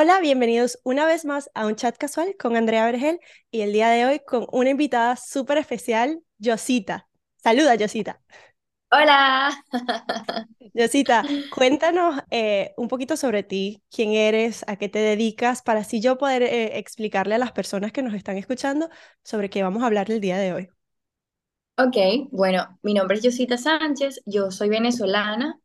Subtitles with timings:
[0.00, 3.18] Hola, hola, bienvenidos una vez más a un chat casual con Andrea Vergel
[3.50, 7.08] y el día de hoy con una invitada súper especial, Yosita.
[7.38, 8.20] Saluda, Yosita.
[8.92, 9.50] Hola.
[10.72, 16.00] Yosita, cuéntanos eh, un poquito sobre ti, quién eres, a qué te dedicas, para así
[16.00, 18.88] yo poder eh, explicarle a las personas que nos están escuchando
[19.24, 20.68] sobre qué vamos a hablar el día de hoy.
[21.76, 25.58] Ok, bueno, mi nombre es Yosita Sánchez, yo soy venezolana,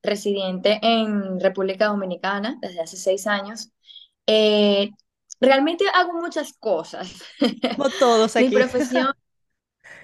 [0.00, 3.72] residente en República Dominicana desde hace seis años.
[4.26, 4.90] Eh,
[5.40, 7.22] realmente hago muchas cosas.
[7.76, 8.50] Como todos Mi aquí.
[8.50, 9.12] profesión,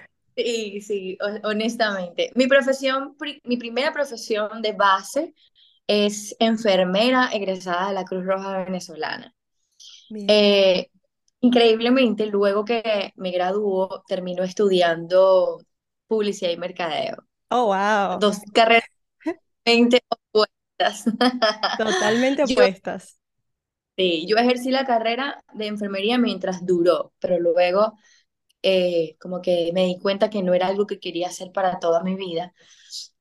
[0.35, 2.31] sí, sí, ho- honestamente.
[2.35, 5.33] Mi profesión, mi primera profesión de base
[5.87, 9.33] es enfermera egresada de la Cruz Roja Venezolana.
[10.27, 10.89] Eh,
[11.41, 15.59] increíblemente, luego que me graduó, termino estudiando
[16.07, 17.17] publicidad y mercadeo.
[17.51, 18.21] Oh, wow.
[18.21, 18.89] Dos carreras
[20.09, 21.05] opuestas.
[21.75, 23.16] Totalmente opuestas.
[23.97, 27.93] Sí, yo ejercí la carrera de enfermería mientras duró, pero luego
[28.63, 32.03] eh, como que me di cuenta que no era algo que quería hacer para toda
[32.03, 32.53] mi vida.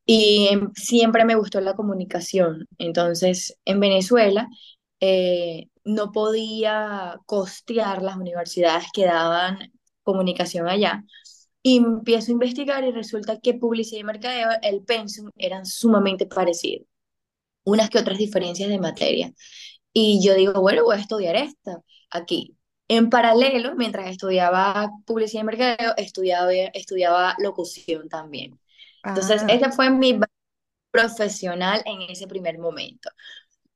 [0.06, 2.66] Y em, siempre me gustó la comunicación.
[2.78, 4.48] Entonces, en Venezuela
[5.00, 11.04] eh, no podía costear las universidades que daban comunicación allá.
[11.62, 16.86] Y empiezo a investigar y resulta que publicidad y mercadeo, el pensum, eran sumamente parecidos,
[17.64, 19.32] unas que otras diferencias de materia.
[19.98, 21.80] Y yo digo, bueno, voy a estudiar esta
[22.10, 22.54] aquí.
[22.86, 28.60] En paralelo, mientras estudiaba publicidad y mercadeo, estudiaba, estudiaba locución también.
[29.02, 30.20] Entonces, Ah, ese fue mi
[30.90, 33.08] profesional en ese primer momento.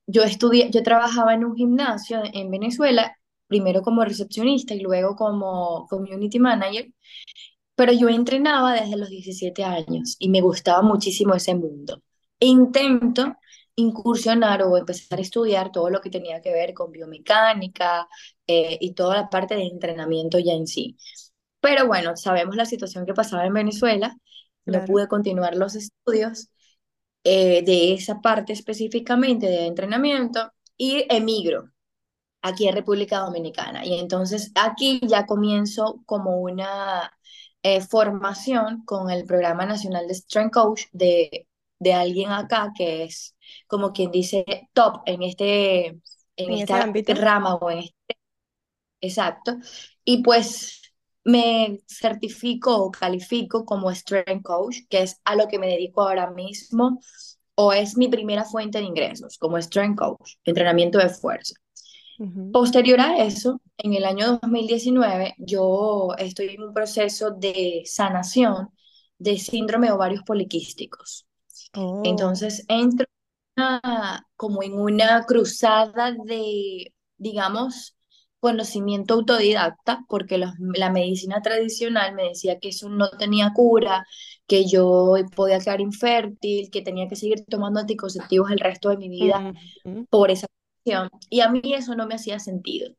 [0.06, 5.86] Yo estudié, yo trabajaba en un gimnasio en Venezuela, primero como recepcionista y luego como
[5.88, 6.92] community manager,
[7.74, 12.02] pero yo entrenaba desde los 17 años y me gustaba muchísimo ese mundo.
[12.38, 13.36] E intento
[13.80, 18.08] incursionar o empezar a estudiar todo lo que tenía que ver con biomecánica
[18.46, 20.96] eh, y toda la parte de entrenamiento ya en sí.
[21.60, 24.16] Pero bueno, sabemos la situación que pasaba en Venezuela,
[24.66, 24.86] no claro.
[24.86, 26.48] pude continuar los estudios
[27.24, 31.70] eh, de esa parte específicamente de entrenamiento y emigro
[32.42, 33.84] aquí en República Dominicana.
[33.84, 37.12] Y entonces aquí ya comienzo como una
[37.62, 41.46] eh, formación con el Programa Nacional de Strength Coach de,
[41.78, 43.34] de alguien acá que es
[43.66, 46.00] como quien dice top en este
[46.36, 47.14] en esta ámbito.
[47.14, 47.94] rama o en este
[49.00, 49.56] exacto
[50.04, 50.82] y pues
[51.24, 56.30] me certifico o califico como Strength Coach, que es a lo que me dedico ahora
[56.30, 57.00] mismo
[57.56, 61.54] o es mi primera fuente de ingresos como Strength Coach, entrenamiento de fuerza.
[62.50, 68.70] Posterior a eso, en el año 2019, yo estoy en un proceso de sanación
[69.18, 71.26] de síndrome de ovarios poliquísticos.
[71.74, 73.06] Oh, Entonces, entro
[74.36, 77.96] como en una cruzada de, digamos,
[78.40, 84.04] conocimiento autodidacta, porque los- la medicina tradicional me decía que eso no tenía cura,
[84.46, 89.08] que yo podía quedar infértil, que tenía que seguir tomando anticonceptivos el resto de mi
[89.08, 89.44] vida
[90.10, 90.46] por esa
[90.84, 91.10] cuestión.
[91.30, 92.94] Y a mí eso no me hacía sentido.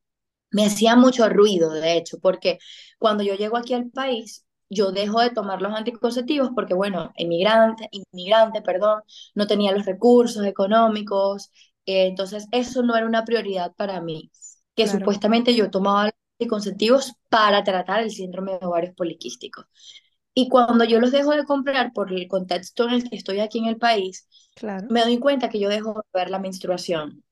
[0.51, 2.59] Me hacía mucho ruido, de hecho, porque
[2.99, 7.89] cuando yo llego aquí al país, yo dejo de tomar los anticonceptivos porque, bueno, inmigrante,
[7.91, 9.03] inmigrante, perdón,
[9.35, 11.51] no tenía los recursos económicos,
[11.85, 14.31] eh, entonces eso no era una prioridad para mí,
[14.75, 14.99] que claro.
[14.99, 19.65] supuestamente yo tomaba los anticonceptivos para tratar el síndrome de ovarios poliquísticos.
[20.33, 23.59] Y cuando yo los dejo de comprar por el contexto en el que estoy aquí
[23.59, 24.87] en el país, Claro.
[24.87, 27.23] me doy cuenta que yo dejo de ver la menstruación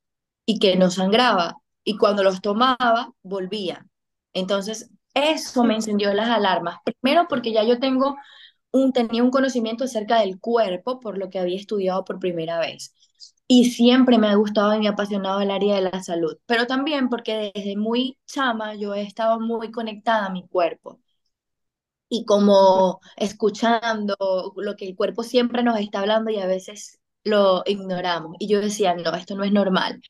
[0.45, 1.57] y que no sangraba.
[1.83, 3.87] Y cuando los tomaba, volvía.
[4.33, 4.91] Entonces,
[5.23, 6.79] eso me encendió las alarmas.
[6.83, 8.15] Primero porque ya yo tengo
[8.71, 12.93] un, tenía un conocimiento acerca del cuerpo, por lo que había estudiado por primera vez.
[13.47, 16.67] Y siempre me ha gustado y me ha apasionado el área de la salud, pero
[16.67, 20.99] también porque desde muy chama yo he estado muy conectada a mi cuerpo
[22.09, 24.15] y como escuchando
[24.55, 28.35] lo que el cuerpo siempre nos está hablando y a veces lo ignoramos.
[28.39, 30.01] Y yo decía, no, esto no es normal.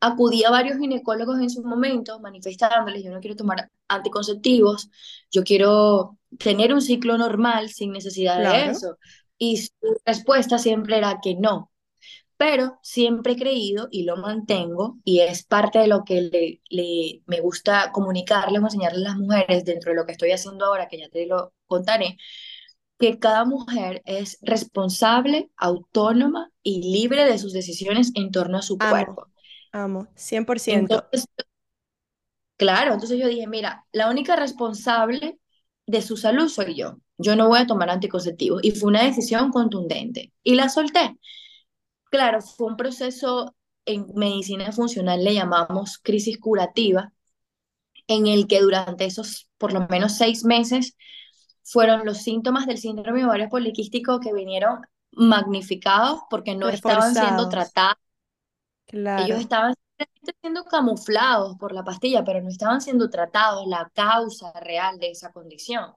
[0.00, 4.90] Acudí a varios ginecólogos en su momento manifestándoles, yo no quiero tomar anticonceptivos,
[5.30, 8.98] yo quiero tener un ciclo normal sin necesidad de eso.
[9.38, 9.70] Y su
[10.04, 11.70] respuesta siempre era que no,
[12.36, 17.22] pero siempre he creído y lo mantengo y es parte de lo que le, le-
[17.26, 20.88] me gusta comunicarles o enseñarles a las mujeres dentro de lo que estoy haciendo ahora,
[20.88, 22.18] que ya te lo contaré,
[22.98, 28.78] que cada mujer es responsable, autónoma y libre de sus decisiones en torno a su
[28.78, 29.28] Amo, cuerpo.
[29.82, 30.72] Amo, 100%.
[30.72, 31.26] Entonces,
[32.56, 35.38] claro, entonces yo dije, mira, la única responsable
[35.86, 36.98] de su salud soy yo.
[37.18, 41.16] Yo no voy a tomar anticonceptivos y fue una decisión contundente y la solté.
[42.10, 43.54] Claro, fue un proceso
[43.86, 47.12] en medicina funcional le llamamos crisis curativa,
[48.08, 50.96] en el que durante esos por lo menos seis meses
[51.62, 54.80] fueron los síntomas del síndrome ovario poliquístico que vinieron
[55.12, 57.96] magnificados porque no estaban siendo tratados.
[58.92, 59.74] Ellos estaban
[60.40, 65.32] siendo camuflados por la pastilla, pero no estaban siendo tratados la causa real de esa
[65.32, 65.92] condición.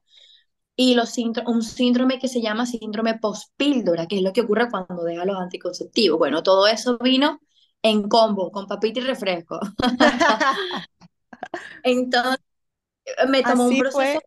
[0.75, 5.03] Y los un síndrome que se llama síndrome postpíldora, que es lo que ocurre cuando
[5.03, 6.18] deja los anticonceptivos.
[6.18, 7.41] Bueno, todo eso vino
[7.81, 9.59] en combo, con papita y refresco.
[11.83, 12.39] Entonces,
[13.27, 14.19] me tomó un proceso.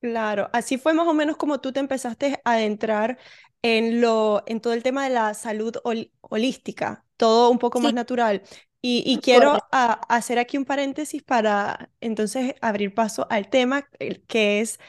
[0.00, 3.18] claro, así fue más o menos como tú te empezaste a adentrar
[3.62, 5.74] en, lo, en todo el tema de la salud
[6.20, 8.42] holística, todo un poco más natural.
[8.82, 13.86] Y, quiero hacer aquí un paréntesis para entonces abrir paso al tema
[14.26, 14.80] que es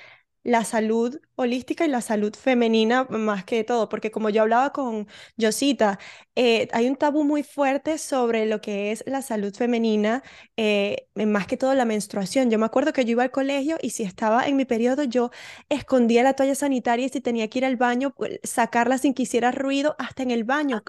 [0.43, 5.07] la salud holística y la salud femenina más que todo, porque como yo hablaba con
[5.39, 5.99] Josita,
[6.35, 10.23] eh, hay un tabú muy fuerte sobre lo que es la salud femenina,
[10.57, 12.49] eh, más que todo la menstruación.
[12.49, 15.31] Yo me acuerdo que yo iba al colegio y si estaba en mi periodo, yo
[15.69, 19.23] escondía la toalla sanitaria y si tenía que ir al baño, pues, sacarla sin que
[19.23, 20.83] hiciera ruido, hasta en el baño,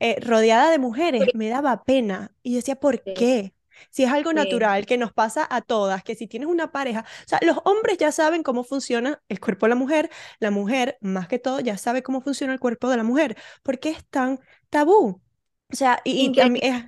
[0.00, 2.34] eh, rodeada de mujeres, me daba pena.
[2.42, 3.54] Y decía, ¿por qué?
[3.90, 7.28] Si es algo natural que nos pasa a todas, que si tienes una pareja, o
[7.28, 11.28] sea, los hombres ya saben cómo funciona el cuerpo de la mujer, la mujer, más
[11.28, 13.36] que todo, ya sabe cómo funciona el cuerpo de la mujer.
[13.62, 14.40] ¿Por qué es tan
[14.70, 15.20] tabú?
[15.72, 16.32] O sea, y,
[16.62, 16.84] es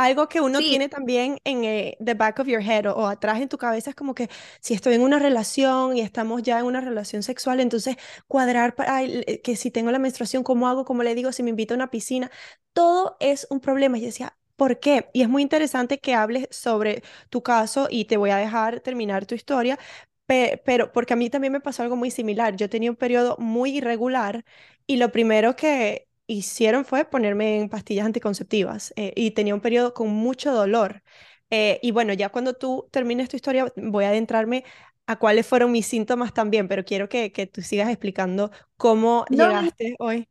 [0.00, 3.48] algo que uno tiene también en eh, the back of your head o, atrás en
[3.48, 4.30] tu cabeza es como que
[4.60, 7.96] si estoy en una relación y estamos ya en una relación sexual, entonces
[8.26, 9.02] cuadrar para
[9.44, 10.84] que si tengo la menstruación, ¿cómo hago?
[10.84, 11.32] ¿Cómo le digo?
[11.32, 12.30] Si me invito a una piscina,
[12.72, 13.98] todo es un problema.
[13.98, 15.08] Y decía, ¿Por qué?
[15.14, 19.24] Y es muy interesante que hables sobre tu caso y te voy a dejar terminar
[19.24, 19.78] tu historia,
[20.26, 22.56] pero porque a mí también me pasó algo muy similar.
[22.56, 24.44] Yo tenía un periodo muy irregular
[24.86, 29.94] y lo primero que hicieron fue ponerme en pastillas anticonceptivas eh, y tenía un periodo
[29.94, 31.02] con mucho dolor.
[31.48, 34.64] Eh, y bueno, ya cuando tú termines tu historia, voy a adentrarme
[35.06, 39.94] a cuáles fueron mis síntomas también, pero quiero que, que tú sigas explicando cómo llegaste
[39.98, 40.28] hoy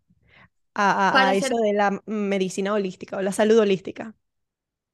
[0.75, 4.15] a, eso de la medicina holística o la salud holística.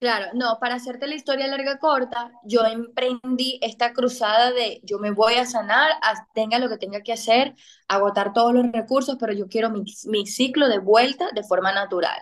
[0.05, 5.09] Claro, no, para hacerte la historia larga corta, yo emprendí esta cruzada de yo me
[5.09, 5.93] voy a sanar,
[6.35, 7.55] tenga lo que tenga que hacer,
[7.87, 12.21] agotar todos los recursos, pero yo quiero mi, ciclo de vuelta de forma natural.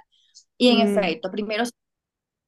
[0.58, 0.98] Y en mm.
[0.98, 1.66] efecto, primero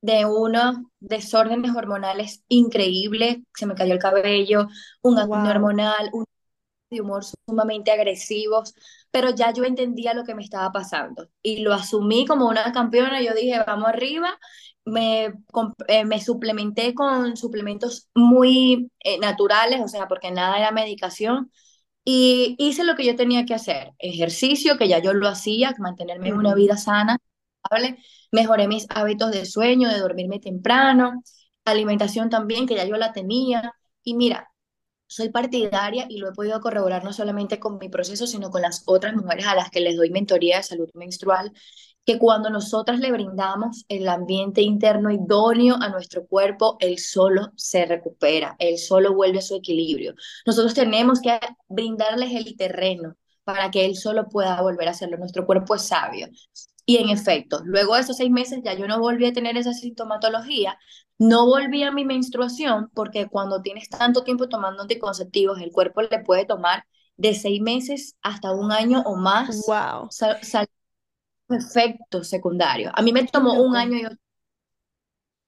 [0.02, 4.70] de unos desórdenes hormonales increíbles, se me cayó el cabello,
[5.02, 6.24] un acné hormonal, un
[6.90, 8.74] de humor sumamente agresivos,
[9.12, 13.22] pero ya yo entendía lo que me estaba pasando y lo asumí como una campeona.
[13.22, 14.38] Yo dije, vamos arriba,
[14.86, 15.34] me,
[15.88, 21.52] eh, me suplementé con suplementos muy eh, naturales, o sea, porque nada era medicación.
[22.06, 26.30] Y hice lo que yo tenía que hacer, ejercicio, que ya yo lo hacía, mantenerme
[26.30, 27.18] en una vida sana,
[28.32, 31.24] mejoré mis hábitos de sueño, de dormirme temprano,
[31.66, 33.74] alimentación también, que ya yo la tenía.
[34.04, 34.50] Y mira,
[35.08, 38.84] soy partidaria y lo he podido corroborar no solamente con mi proceso, sino con las
[38.88, 41.52] otras mujeres a las que les doy mentoría de salud menstrual,
[42.06, 47.86] que cuando nosotras le brindamos el ambiente interno idóneo a nuestro cuerpo, él solo se
[47.86, 50.14] recupera, él solo vuelve a su equilibrio.
[50.46, 55.18] Nosotros tenemos que brindarles el terreno para que él solo pueda volver a hacerlo.
[55.18, 56.28] Nuestro cuerpo es sabio.
[56.86, 59.74] Y en efecto, luego de esos seis meses ya yo no volví a tener esa
[59.74, 60.78] sintomatología,
[61.18, 66.20] no volví a mi menstruación porque cuando tienes tanto tiempo tomando anticonceptivos, el cuerpo le
[66.20, 66.86] puede tomar
[67.18, 70.10] de seis meses hasta un año o más wow.
[70.12, 70.68] sal
[71.50, 72.92] efectos secundarios.
[72.96, 74.04] A mí me tomó un año y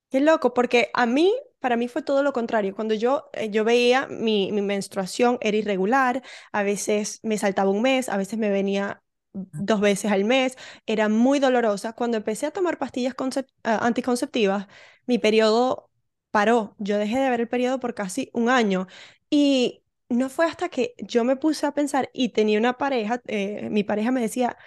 [0.09, 2.73] Qué loco, porque a mí, para mí fue todo lo contrario.
[2.75, 6.23] Cuando yo, eh, yo veía mi, mi menstruación era irregular,
[6.53, 11.09] a veces me saltaba un mes, a veces me venía dos veces al mes, era
[11.09, 11.91] muy dolorosa.
[11.93, 13.15] Cuando empecé a tomar pastillas
[13.63, 14.67] ah, anticonceptivas,
[15.05, 15.91] mi periodo
[16.31, 16.75] paró.
[16.79, 18.87] Yo dejé de ver el periodo por casi un año.
[19.29, 23.67] Y no fue hasta que yo me puse a pensar y tenía una pareja, eh,
[23.69, 24.57] mi pareja me decía,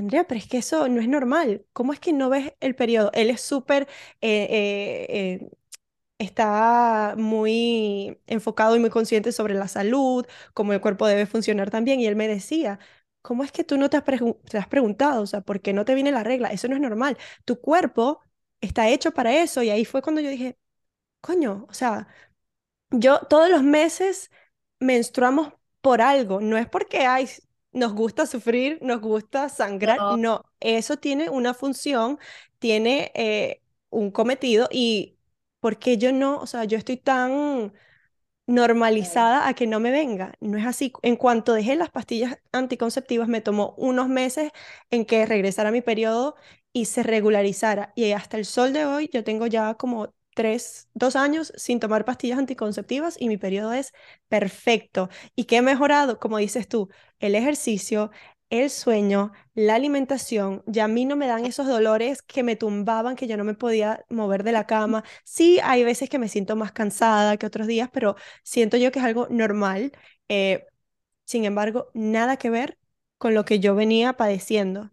[0.00, 1.64] Andrea, pero es que eso no es normal.
[1.72, 3.10] ¿Cómo es que no ves el periodo?
[3.14, 3.88] Él es súper,
[4.20, 5.50] eh, eh,
[6.18, 12.00] está muy enfocado y muy consciente sobre la salud, cómo el cuerpo debe funcionar también.
[12.00, 12.78] Y él me decía,
[13.22, 14.04] ¿cómo es que tú no te has,
[14.50, 15.22] te has preguntado?
[15.22, 16.50] O sea, ¿por qué no te viene la regla?
[16.50, 17.18] Eso no es normal.
[17.44, 18.20] Tu cuerpo
[18.60, 19.62] está hecho para eso.
[19.62, 20.58] Y ahí fue cuando yo dije,
[21.22, 22.08] coño, o sea,
[22.90, 24.30] yo todos los meses
[24.80, 27.28] menstruamos por algo, no es porque hay,
[27.72, 32.18] nos gusta sufrir, nos gusta sangrar, no, eso tiene una función,
[32.58, 35.18] tiene eh, un cometido y
[35.60, 36.38] ¿por qué yo no?
[36.40, 37.72] O sea, yo estoy tan
[38.46, 40.34] normalizada a que no me venga.
[40.40, 40.92] No es así.
[41.02, 44.50] En cuanto dejé las pastillas anticonceptivas, me tomó unos meses
[44.90, 46.36] en que regresara mi periodo
[46.72, 47.92] y se regularizara.
[47.96, 50.12] Y hasta el sol de hoy yo tengo ya como
[50.94, 53.92] dos años sin tomar pastillas anticonceptivas y mi periodo es
[54.28, 55.08] perfecto.
[55.36, 56.18] ¿Y qué he mejorado?
[56.18, 58.10] Como dices tú, el ejercicio,
[58.50, 63.14] el sueño, la alimentación, ya a mí no me dan esos dolores que me tumbaban,
[63.16, 65.04] que yo no me podía mover de la cama.
[65.24, 68.98] Sí, hay veces que me siento más cansada que otros días, pero siento yo que
[68.98, 69.92] es algo normal.
[70.28, 70.66] Eh,
[71.24, 72.78] sin embargo, nada que ver
[73.18, 74.90] con lo que yo venía padeciendo.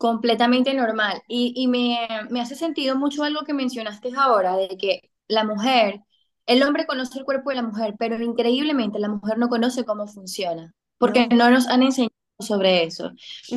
[0.00, 1.22] Completamente normal.
[1.28, 1.98] Y, y me,
[2.30, 6.00] me hace sentido mucho algo que mencionaste ahora, de que la mujer,
[6.46, 10.06] el hombre conoce el cuerpo de la mujer, pero increíblemente la mujer no conoce cómo
[10.06, 11.36] funciona, porque No.
[11.36, 13.10] no nos han enseñado sobre eso.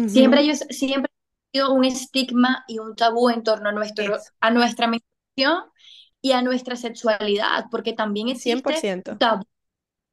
[0.05, 4.17] Siempre, Ujú, ellos, siempre ha sido un estigma y un tabú en torno a, nuestro,
[4.17, 5.71] Eso, a nuestra menstruación
[6.21, 9.43] y a nuestra sexualidad, porque también existe ciento tabú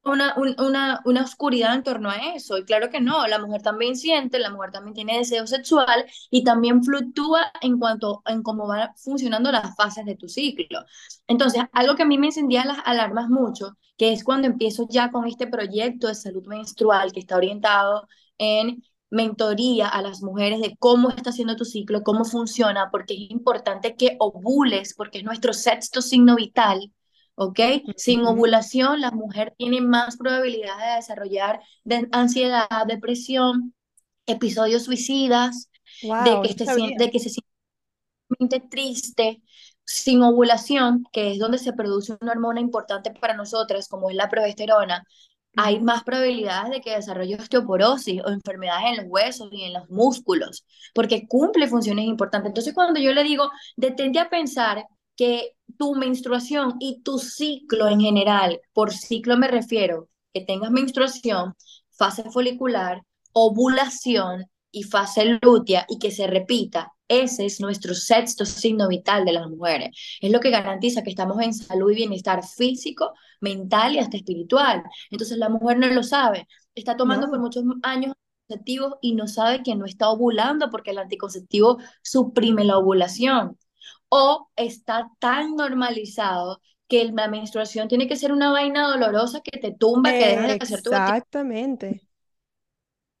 [0.03, 2.57] una, un- una, una oscuridad en torno a eso.
[2.57, 6.43] Y claro que no, la mujer también siente, la mujer también tiene deseo sexual y
[6.43, 10.79] también fluctúa en cuanto en cómo van funcionando las fases de tu ciclo.
[11.27, 15.11] Entonces, algo que a mí me encendía las alarmas mucho, que es cuando empiezo ya
[15.11, 20.75] con este proyecto de salud menstrual que está orientado en mentoría a las mujeres de
[20.77, 25.53] cómo está haciendo tu ciclo, cómo funciona, porque es importante que ovules, porque es nuestro
[25.53, 26.91] sexto signo vital
[27.41, 27.59] ¿ok?
[27.97, 33.73] Sin ovulación, la mujer tiene más probabilidad de desarrollar de ansiedad, depresión,
[34.27, 35.69] episodios suicidas,
[36.01, 37.31] de que, de que se
[38.37, 39.41] siente triste.
[39.83, 44.29] Sin ovulación, que es donde se produce una hormona importante para nosotras, como es la
[44.29, 45.03] progesterona,
[45.57, 49.89] hay más probabilidades de que desarrolle osteoporosis o enfermedades en los huesos y en los
[49.89, 52.49] músculos, porque cumple funciones importantes.
[52.51, 54.85] Entonces, cuando yo le digo, detente a pensar
[55.21, 61.53] que tu menstruación y tu ciclo en general, por ciclo me refiero, que tengas menstruación,
[61.91, 68.87] fase folicular, ovulación y fase lútea y que se repita, ese es nuestro sexto signo
[68.87, 69.89] vital de las mujeres.
[70.21, 74.81] Es lo que garantiza que estamos en salud y bienestar físico, mental y hasta espiritual.
[75.11, 78.15] Entonces la mujer no lo sabe, está tomando por muchos años
[78.47, 83.59] anticonceptivos y no sabe que no está ovulando porque el anticonceptivo suprime la ovulación.
[84.13, 89.71] O está tan normalizado que la menstruación tiene que ser una vaina dolorosa que te
[89.73, 92.01] tumba, que dejas de hacer tu exactamente.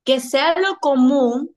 [0.03, 1.55] Que sea lo común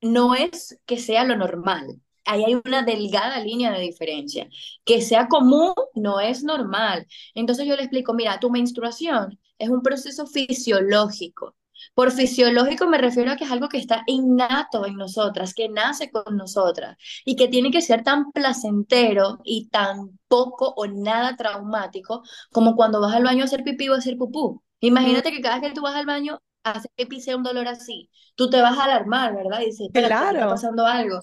[0.00, 2.00] no es que sea lo normal.
[2.24, 4.48] Ahí hay una delgada línea de diferencia.
[4.84, 7.06] Que sea común no es normal.
[7.34, 11.54] Entonces yo le explico, mira, tu menstruación es un proceso fisiológico.
[11.94, 16.10] Por fisiológico me refiero a que es algo que está innato en nosotras, que nace
[16.10, 22.22] con nosotras y que tiene que ser tan placentero y tan poco o nada traumático
[22.50, 24.62] como cuando vas al baño a hacer pipí o a hacer pupú.
[24.80, 27.68] Imagínate que cada vez que tú vas al baño a hacer pipí sea un dolor
[27.68, 29.60] así tú te vas a alarmar, ¿verdad?
[29.60, 31.20] Y dices, me está claro, pasando algo.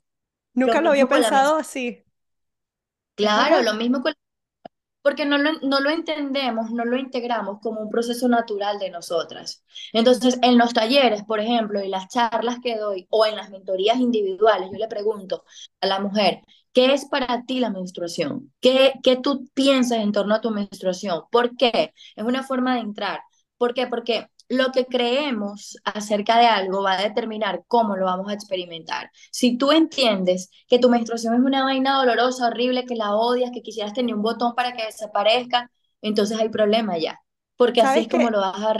[0.53, 2.03] Nunca lo había pensado así.
[3.15, 4.13] Claro, lo mismo con...
[5.09, 9.63] Porque no lo, entendemos, no lo integramos como un proceso natural de nosotras.
[9.91, 13.97] Entonces, en los talleres, por ejemplo, y las charlas que doy, o en las mentorías
[13.97, 15.45] individuales, yo le pregunto
[15.81, 16.41] a la mujer,
[16.73, 18.53] ¿qué es para ti la menstruación?
[18.61, 21.23] ¿Qué, qué tú piensas en torno a tu menstruación?
[21.31, 21.91] ¿Por qué?
[22.15, 23.21] Es una forma de entrar.
[23.57, 23.87] ¿Por qué?
[23.87, 29.11] Porque lo que creemos acerca de algo va a determinar cómo lo vamos a experimentar.
[29.31, 33.61] Si tú entiendes que tu menstruación es una vaina dolorosa, horrible, que la odias, que
[33.61, 37.19] quisieras tener un botón para que desaparezca, entonces hay problema ya,
[37.57, 38.73] porque así ¿Sabes es como lo vas a...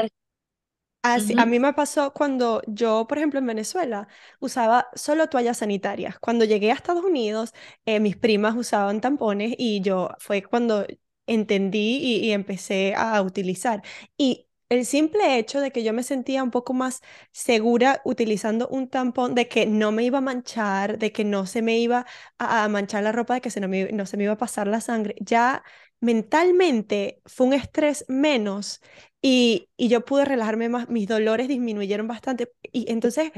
[1.01, 4.09] Así, a mí me pasó cuando yo, por ejemplo, en Venezuela
[4.41, 6.19] usaba solo toallas sanitarias.
[6.19, 7.53] Cuando llegué a Estados Unidos,
[7.85, 10.85] eh, mis primas usaban tampones y yo fue cuando
[11.25, 13.81] entendí y, y empecé a utilizar.
[14.17, 18.87] Y el simple hecho de que yo me sentía un poco más segura utilizando un
[18.89, 22.05] tampón, de que no me iba a manchar, de que no se me iba
[22.37, 24.37] a, a manchar la ropa, de que se no, me- no se me iba a
[24.37, 25.63] pasar la sangre, ya
[26.01, 28.81] mentalmente fue un estrés menos
[29.21, 32.51] y, y yo pude relajarme más, mis dolores disminuyeron bastante.
[32.71, 33.31] Y entonces,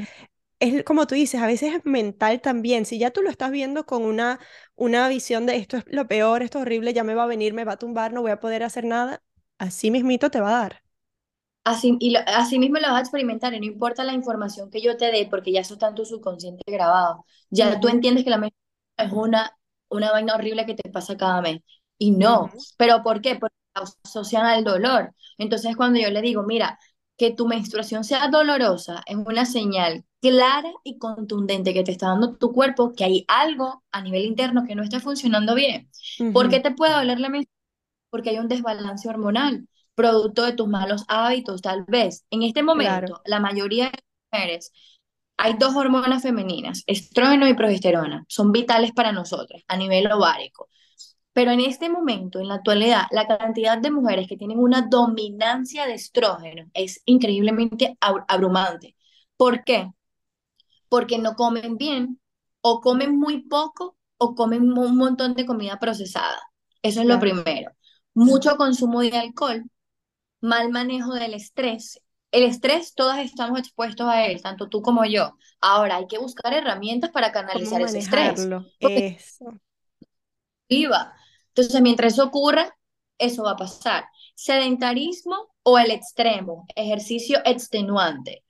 [0.59, 2.85] es como tú dices, a veces es mental también.
[2.85, 4.39] Si ya tú lo estás viendo con una,
[4.75, 7.53] una visión de esto es lo peor, esto es horrible, ya me va a venir,
[7.53, 9.23] me va a tumbar, no voy a poder hacer nada,
[9.57, 10.83] así mismito te va a dar.
[11.63, 14.82] Así, y lo- así mismo lo vas a experimentar y no importa la información que
[14.82, 17.25] yo te dé, porque ya eso está en tu subconsciente grabado.
[17.51, 18.62] Ya tú entiendes que la menstruación
[18.98, 19.58] es una,
[19.89, 21.62] una vaina horrible que te pasa cada mes.
[22.00, 22.46] Y no.
[22.46, 22.58] ujú.
[22.77, 23.36] ¿Pero por qué?
[23.36, 25.13] Porque asocian al dolor.
[25.38, 26.80] Entonces, cuando yo le digo, mira,
[27.18, 32.36] que tu menstruación sea dolorosa, es una señal clara y contundente que te está dando
[32.38, 35.89] tu cuerpo que hay algo a nivel interno que no está funcionando bien.
[36.32, 37.51] ¿Por qué te puede doler la menstruación?
[38.10, 39.68] porque hay un desbalance hormonal,
[40.01, 42.25] producto de tus malos hábitos, tal vez.
[42.31, 43.08] En este Claro.
[43.08, 44.00] momento, la mayoría de
[44.31, 44.72] mujeres
[45.38, 48.25] hay dos hormonas femeninas, estrógeno y progesterona.
[48.27, 50.70] Son vitales para nosotras a nivel ovárico.
[51.34, 55.86] Pero en este momento, en la actualidad, la cantidad de mujeres que tienen una dominancia
[55.88, 58.96] de estrógeno es increíblemente abrumante.
[59.38, 59.91] ¿Por qué?
[60.89, 62.20] Porque no comen bien
[62.62, 66.39] o comen muy poco o comen un montón de comida procesada.
[66.84, 67.72] Eso es lo primero.
[68.13, 69.63] Mucho consumo de alcohol,
[70.41, 72.01] mal manejo del estrés.
[72.31, 75.38] El estrés, todas estamos expuestos a él, tanto tú como yo.
[75.60, 78.48] Ahora hay que buscar herramientas para canalizar ese estrés.
[78.79, 79.53] Eso.
[80.67, 81.13] Viva.
[81.50, 82.75] Entonces, mientras eso ocurra,
[83.17, 84.05] eso va a pasar.
[84.36, 88.43] Sedentarismo o el extremo, ejercicio extenuante.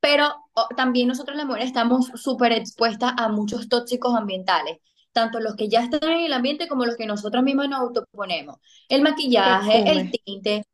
[0.00, 0.34] Pero
[0.76, 4.78] también nosotros las mujeres estamos súper expuestas a muchos tóxicos ambientales,
[5.12, 8.56] tanto los que ya están en el ambiente como los que nosotros mismos nos autoponemos.
[8.88, 10.64] El maquillaje, el tinte,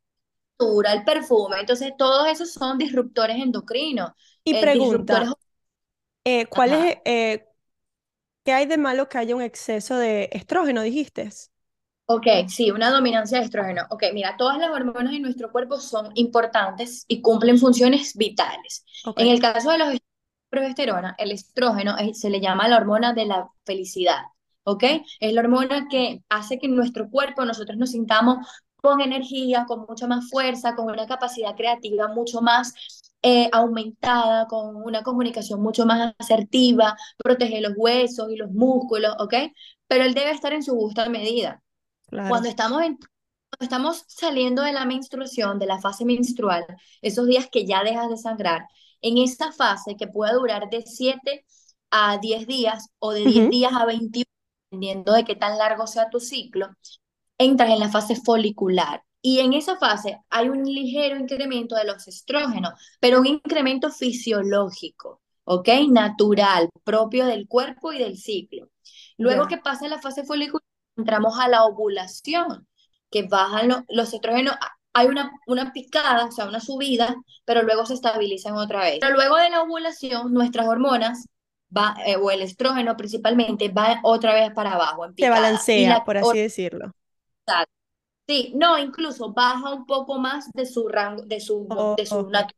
[0.59, 1.61] el perfume.
[1.61, 4.13] Entonces, todos esos son disruptores endocrinos.
[4.45, 5.35] Y eh, pregunta,
[6.25, 7.47] eh, ¿cuál es, eh,
[8.45, 11.29] qué hay de malo que haya un exceso de estrógeno, dijiste?
[12.07, 13.83] Ok, sí, una dominancia de estrógeno.
[13.91, 18.85] Ok, mira, todas las hormonas en nuestro cuerpo son importantes y cumplen funciones vitales.
[19.17, 19.89] En el caso de los
[20.49, 24.23] progesterona, el estrógeno se le llama la hormona de la felicidad.
[24.67, 24.85] ¿ok?
[25.21, 28.39] Es la hormona que hace que en nuestro cuerpo nosotros nos sintamos
[28.87, 32.73] con energía, con mucha más fuerza, con una capacidad creativa mucho más
[33.23, 39.35] eh, aumentada, con una comunicación mucho más asertiva, protege los huesos y los músculos, ¿ok?
[39.89, 41.61] Pero él debe estar en su justa medida.
[42.09, 42.97] Cuando estamos en,
[43.59, 46.65] estamos saliendo de la menstruación, de la fase menstrual,
[47.03, 48.69] esos días que ya dejas de sangrar,
[49.03, 51.45] en esa fase que puede durar de 7
[51.91, 54.25] a 10 días o de 10 días a 21,
[54.71, 56.69] dependiendo de qué tan largo sea tu ciclo,
[57.39, 59.03] entras en la fase folicular.
[59.23, 65.21] Y en esa fase hay un ligero incremento de los estrógenos, pero un incremento fisiológico,
[65.45, 65.69] ¿ok?
[65.89, 68.69] Natural, propio del cuerpo y del ciclo.
[69.19, 70.63] Luego que pasa la fase folicular,
[70.97, 72.69] entramos a la ovulación,
[73.11, 74.55] que bajan los estrógenos,
[74.93, 78.99] hay una, una picada, o sea, una subida, pero luego se estabilizan otra vez.
[79.01, 81.27] Pero luego de la ovulación, nuestras hormonas,
[81.77, 85.05] va, eh, o el estrógeno principalmente, va otra vez para abajo.
[85.05, 86.93] En se balancea, por así decirlo.
[88.29, 92.55] Sí, no, incluso baja un poco más de su rango, de su, de su naturaleza.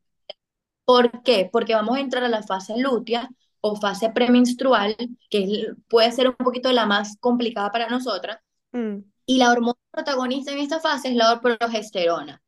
[0.85, 1.49] ¿Por qué?
[1.53, 3.29] Porque vamos a entrar a la fase lútea
[3.61, 4.97] o fase premenstrual,
[5.29, 8.41] que puede ser un poquito la más complicada para nosotras,
[8.73, 8.97] mm.
[9.27, 12.41] y la hormona protagonista en esta fase es la progesterona.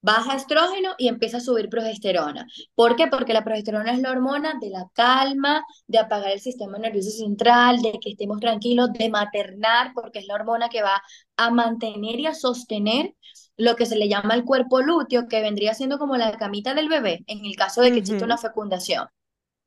[0.00, 2.46] Baja estrógeno y empieza a subir progesterona.
[2.74, 3.08] ¿Por qué?
[3.08, 7.82] Porque la progesterona es la hormona de la calma, de apagar el sistema nervioso central,
[7.82, 11.02] de que estemos tranquilos, de maternar, porque es la hormona que va
[11.36, 13.14] a mantener y a sostener
[13.56, 16.88] lo que se le llama el cuerpo lúteo, que vendría siendo como la camita del
[16.88, 19.08] bebé, en el caso de que exista una fecundación.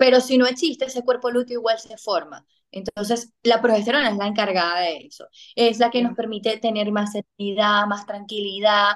[0.02, 2.44] Pero si no existe, ese cuerpo lúteo igual se forma.
[2.72, 5.28] Entonces, la progesterona es la encargada de eso.
[5.56, 8.94] Es la que nos permite tener más serenidad, más tranquilidad.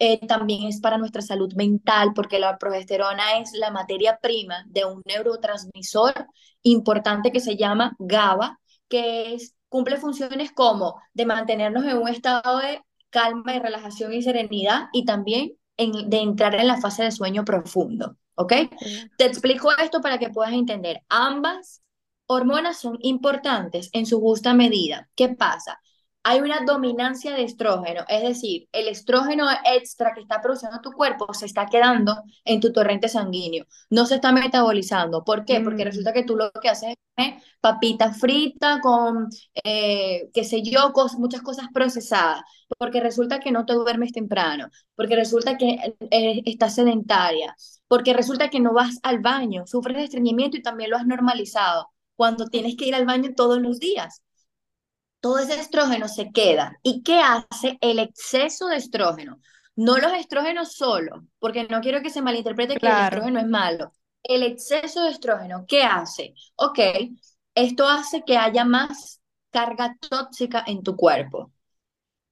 [0.00, 4.84] Eh, también es para nuestra salud mental, porque la progesterona es la materia prima de
[4.84, 6.26] un neurotransmisor
[6.62, 12.58] importante que se llama GABA, que es, cumple funciones como de mantenernos en un estado
[12.58, 17.44] de calma y relajación y serenidad y también de entrar en la fase de sueño
[17.44, 18.16] profundo.
[18.38, 18.52] ¿Ok?
[19.16, 21.02] Te explico esto para que puedas entender.
[21.08, 21.82] Ambas
[22.26, 25.08] hormonas son importantes en su justa medida.
[25.14, 25.80] ¿Qué pasa?
[26.22, 31.32] Hay una dominancia de estrógeno, es decir, el estrógeno extra que está produciendo tu cuerpo
[31.32, 35.24] se está quedando en tu torrente sanguíneo, no se está metabolizando.
[35.24, 35.60] ¿Por qué?
[35.60, 35.86] Porque mm.
[35.86, 39.28] resulta que tú lo que haces es comer papita frita con,
[39.64, 42.42] eh, qué sé yo, muchas cosas procesadas,
[42.78, 47.54] porque resulta que no te duermes temprano, porque resulta que eh, estás sedentaria,
[47.88, 51.88] porque resulta que no vas al baño, sufres de estreñimiento y también lo has normalizado,
[52.16, 54.22] cuando tienes que ir al baño todos los días.
[55.20, 56.78] Todo ese estrógeno se queda.
[56.82, 59.40] ¿Y qué hace el exceso de estrógeno?
[59.74, 63.92] No los estrógenos solo, porque no quiero que se malinterprete que el estrógeno es malo.
[64.22, 66.34] El exceso de estrógeno, ¿qué hace?
[66.56, 66.78] Ok,
[67.54, 69.20] esto hace que haya más
[69.50, 71.52] carga tóxica en tu cuerpo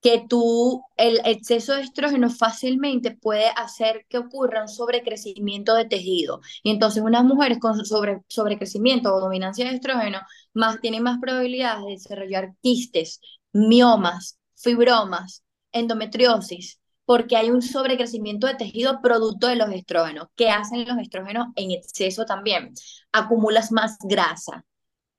[0.07, 6.39] que tú, el exceso de estrógeno fácilmente puede hacer que ocurra un sobrecrecimiento de tejido.
[6.63, 10.19] Y entonces unas mujeres con sobre, sobrecrecimiento o dominancia de estrógeno
[10.53, 13.19] más, tienen más probabilidades de desarrollar quistes,
[13.51, 15.43] miomas, fibromas,
[15.73, 20.29] endometriosis, porque hay un sobrecrecimiento de tejido producto de los estrógenos.
[20.37, 22.73] ¿Qué hacen los estrógenos en exceso también?
[23.11, 24.63] Acumulas más grasa.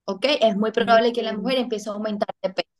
[0.06, 0.24] ¿Ok?
[0.40, 2.77] Es muy probable que la mujer empiece a aumentar de peso.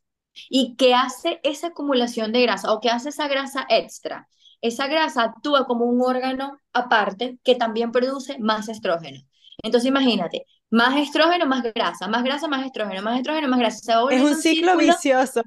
[0.48, 4.28] ¿Y qué hace esa acumulación de grasa o qué hace esa grasa extra?
[4.60, 9.20] Esa grasa actúa como un órgano aparte que también produce más estrógeno.
[9.62, 14.02] Entonces imagínate, más estrógeno, más grasa, más grasa, más estrógeno, más estrógeno, más grasa.
[14.10, 14.76] Es un ciclo círculo.
[14.76, 15.42] vicioso.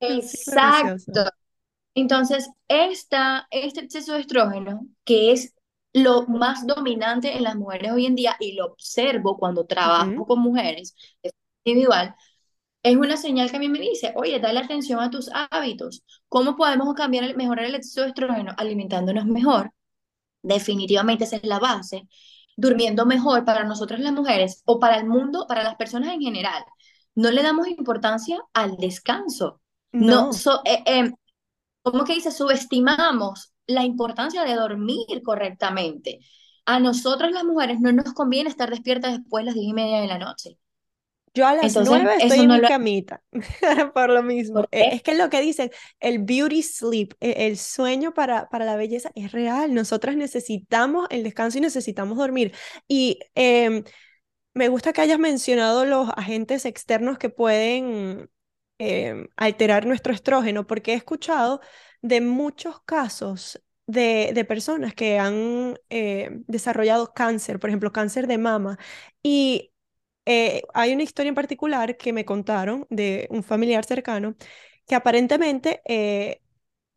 [0.00, 1.24] Exacto.
[1.94, 5.54] Entonces, esta, este exceso de estrógeno, que es
[5.92, 10.40] lo más dominante en las mujeres hoy en día, y lo observo cuando trabajo con
[10.40, 12.14] mujeres de forma individual,
[12.82, 16.04] es una señal que a mí me dice, oye, dale atención a tus hábitos.
[16.28, 18.54] ¿Cómo podemos cambiar, el- mejorar el exceso de estrógeno?
[18.56, 19.72] Alimentándonos mejor.
[20.42, 22.08] Definitivamente esa es la base.
[22.56, 26.64] Durmiendo mejor para nosotras las mujeres o para el mundo, para las personas en general.
[27.14, 29.60] No le damos importancia al descanso.
[29.92, 30.32] No, No.
[30.32, 31.10] so- eh, eh,
[31.82, 32.30] ¿cómo que dice?
[32.30, 36.20] Subestimamos la importancia de dormir correctamente.
[36.66, 40.00] A nosotras las mujeres no nos conviene estar despiertas después de las diez y media
[40.00, 40.58] de la noche.
[41.38, 43.22] Yo a las nueve estoy en no mi lo camita,
[43.94, 44.68] por lo mismo.
[44.72, 45.70] Eh, es Es que lo que dicen,
[46.00, 49.74] el beauty sleep, e- el sueño para, para la belleza es real.
[49.74, 52.54] Nosotras necesitamos el descanso y necesitamos dormir.
[52.88, 53.84] Y em,
[54.54, 58.30] me gusta que hayas mencionado los agentes externos que pueden
[58.78, 61.60] em, alterar nuestro estrógeno, porque he escuchado
[62.02, 68.38] de muchos casos de, de personas que han eh, desarrollado cáncer, por ejemplo, cáncer de
[68.38, 68.78] mama.
[69.22, 69.72] Y
[70.28, 74.36] eh, hay una historia en particular que me contaron de un familiar cercano
[74.86, 76.42] que aparentemente eh,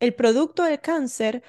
[0.00, 1.42] el producto del cáncer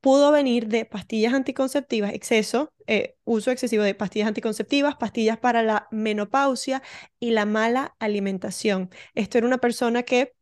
[0.00, 5.88] pudo venir de pastillas anticonceptivas, exceso, eh, uso excesivo de pastillas anticonceptivas, pastillas para la
[5.90, 6.82] menopausia
[7.20, 8.90] y la mala alimentación.
[9.14, 10.34] Esto era una persona que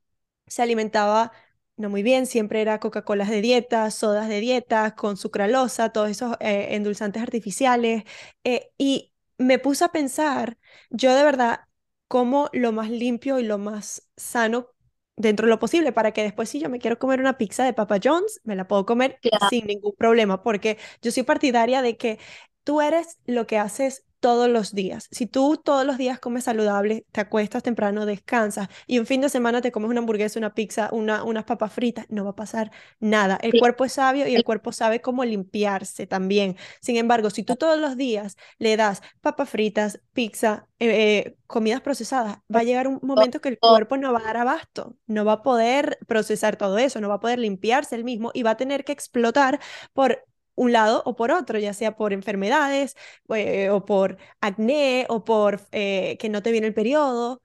[0.47, 1.33] se alimentaba
[1.77, 6.37] no muy bien, siempre era Coca-Colas de dieta, sodas de dieta, con sucralosa, todos esos
[6.41, 8.05] eh, endulzantes artificiales.
[8.45, 10.59] eh, y me puse a pensar,
[10.91, 11.61] yo de verdad,
[12.09, 14.69] como lo más limpio y lo más sano
[15.17, 17.73] dentro de lo posible, para que después si yo me quiero comer una pizza de
[17.73, 21.97] Papa John's, me la puedo comer claro, sin ningún problema, porque yo soy partidaria de
[21.97, 22.19] que
[22.65, 25.07] tú eres lo que haces todos los días.
[25.11, 29.29] Si tú todos los días comes saludable, te acuestas temprano, descansas y un fin de
[29.29, 32.71] semana te comes una hamburguesa, una pizza, una, unas papas fritas, no va a pasar
[33.01, 33.39] nada.
[33.43, 36.57] El cuerpo es sabio y el cuerpo sabe cómo limpiarse también.
[36.81, 41.83] Sin embargo, si tú todos los días le das papas fritas, pizza, eh, eh, comidas
[41.83, 45.27] procesadas, va a llegar un momento que el cuerpo no va a dar abasto, no
[45.27, 48.53] va a poder procesar todo eso, no va a poder limpiarse el mismo y va
[48.53, 49.61] a tener que explotar
[49.93, 52.97] por un lado o por otro, ya sea por enfermedades
[53.35, 57.41] eh, o por acné o por eh, que no te viene el periodo.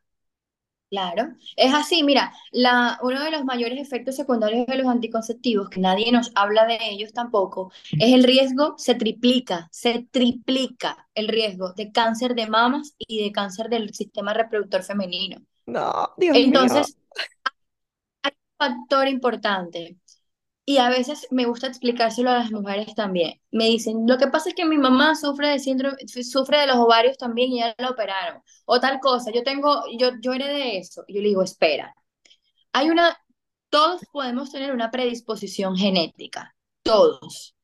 [0.89, 5.79] Claro, es así, mira, la, uno de los mayores efectos secundarios de los anticonceptivos, que
[5.79, 11.73] nadie nos habla de ellos tampoco, es el riesgo, se triplica, se triplica el riesgo
[11.73, 15.39] de cáncer de mamas y de cáncer del sistema reproductor femenino.
[15.67, 16.45] No, Dios mío.
[16.45, 16.97] Entonces,
[18.23, 19.95] hay un factor importante
[20.69, 23.41] y a veces me gusta explicárselo a las mujeres también.
[23.49, 26.75] Me dicen, lo que pasa es que mi mamá sufre de síndrome, sufre de los
[26.75, 28.43] ovarios también y ya la operaron.
[28.65, 31.03] O tal cosa, yo tengo, yo, yo heredé eso.
[31.07, 31.95] Y yo le digo, espera,
[32.71, 33.17] hay una,
[33.71, 37.55] todos podemos tener una predisposición genética, todos,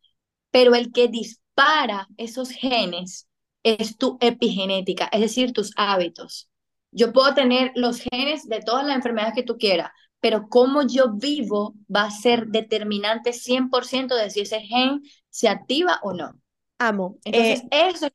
[0.50, 3.30] pero el que dispara esos genes
[3.62, 6.50] es tu epigenética, es decir, tus hábitos.
[6.90, 9.92] Yo puedo tener los genes de todas las enfermedades que tú quieras,
[10.26, 16.00] pero cómo yo vivo va a ser determinante 100% de si ese gen se activa
[16.02, 16.34] o no.
[16.80, 17.20] Amo.
[17.26, 18.08] Entonces, Eh, eso,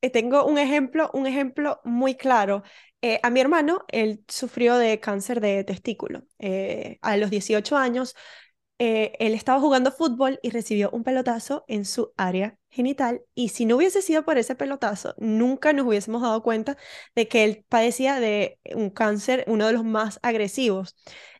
[0.00, 2.62] eh, tengo un ejemplo, un ejemplo muy claro.
[3.02, 6.24] Eh, a mi hermano, él sufrió de cáncer de testículo.
[6.38, 8.14] Eh, a los 18 años,
[8.84, 13.22] eh, él estaba jugando fútbol y recibió un pelotazo en su área genital.
[13.32, 16.76] Y si no hubiese sido por ese pelotazo, nunca nos hubiésemos dado cuenta
[17.14, 20.96] de que él padecía de un cáncer, uno de los más agresivos.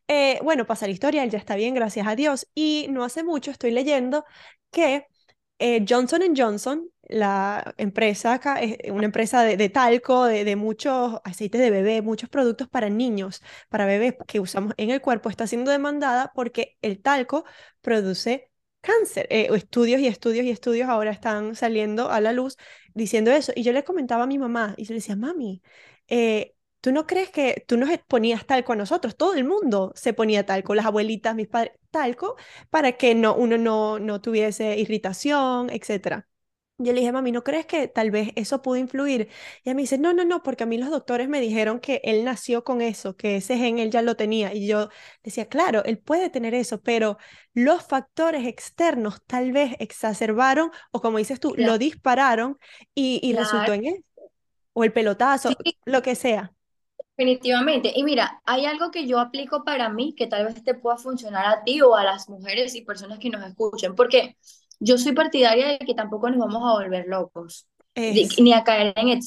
[0.07, 2.46] Eh, bueno, pasa la historia, él ya está bien, gracias a Dios.
[2.55, 4.24] Y no hace mucho estoy leyendo
[4.70, 5.09] que
[5.62, 11.70] eh, Johnson Johnson, la empresa acá, una empresa de, talco, de, de muchos aceites de
[11.70, 16.33] bebé, muchos productos para niños, para bebés que usamos en el cuerpo, está siendo demandada
[16.35, 17.44] porque el talco
[17.81, 19.27] produce cáncer.
[19.31, 22.57] Eh, estudios y estudios y estudios ahora están saliendo a la luz
[22.94, 23.53] diciendo eso.
[23.55, 25.62] Y yo le comentaba a mi mamá y yo le decía, mami,
[26.09, 29.16] eh, ¿Tú no crees que tú nos ponías talco a nosotros?
[29.16, 32.36] Todo el mundo se ponía talco, las abuelitas, mis padres, talco
[32.70, 36.28] para que no, uno no, no tuviese irritación, etcétera.
[36.78, 39.28] Yo le dije, mami, ¿no crees que tal vez eso pudo influir?
[39.62, 42.00] Y ella me dice, no, no, no, porque a mí los doctores me dijeron que
[42.04, 44.52] él nació con eso, que ese gen él ya lo tenía.
[44.54, 44.88] Y yo
[45.22, 47.18] decía, claro, él puede tener eso, pero
[47.54, 52.58] los factores externos tal vez exacerbaron o como dices tú, claro, lo dispararon
[52.94, 54.04] y, y resultó en él.
[54.74, 54.92] O el
[55.34, 56.52] sí, pelotazo, lo que sea.
[57.16, 57.92] Definitivamente.
[57.94, 61.46] Y mira, hay algo que yo aplico para mí que tal vez te pueda funcionar
[61.46, 64.37] a ti o a las mujeres y personas que nos escuchen, porque
[64.81, 67.68] yo soy partidaria de que tampoco nos vamos a volver locos.
[67.94, 69.20] Ni a caer en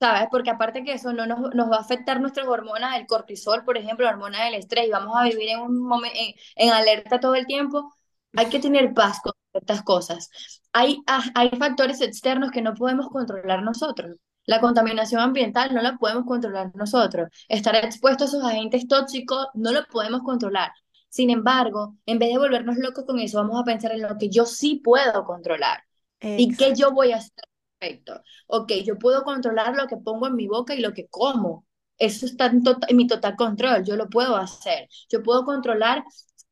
[0.00, 0.28] ¿sabes?
[0.30, 3.76] Porque aparte que eso no nos, nos va a afectar nuestras hormonas, el cortisol, por
[3.76, 7.20] ejemplo, la hormona del estrés, y vamos a vivir en un momento, en, en, alerta
[7.20, 7.94] todo el tiempo,
[8.34, 10.30] hay que tener paz con estas cosas.
[10.72, 14.16] Hay, ah, hay factores externos que no podemos controlar nosotros.
[14.50, 17.28] La contaminación ambiental no la podemos controlar nosotros.
[17.48, 20.72] Estar expuestos a esos agentes tóxicos no lo podemos controlar.
[21.08, 24.28] Sin embargo, en vez de volvernos locos con eso, vamos a pensar en lo que
[24.28, 25.84] yo sí puedo controlar.
[26.20, 27.44] ¿Y qué yo voy a hacer
[27.78, 28.22] Perfecto.
[28.48, 31.64] Ok, yo puedo controlar lo que pongo en mi boca y lo que como.
[31.96, 34.88] Eso está en, en, mi total control, yo lo puedo hacer.
[35.08, 36.02] Yo puedo controlar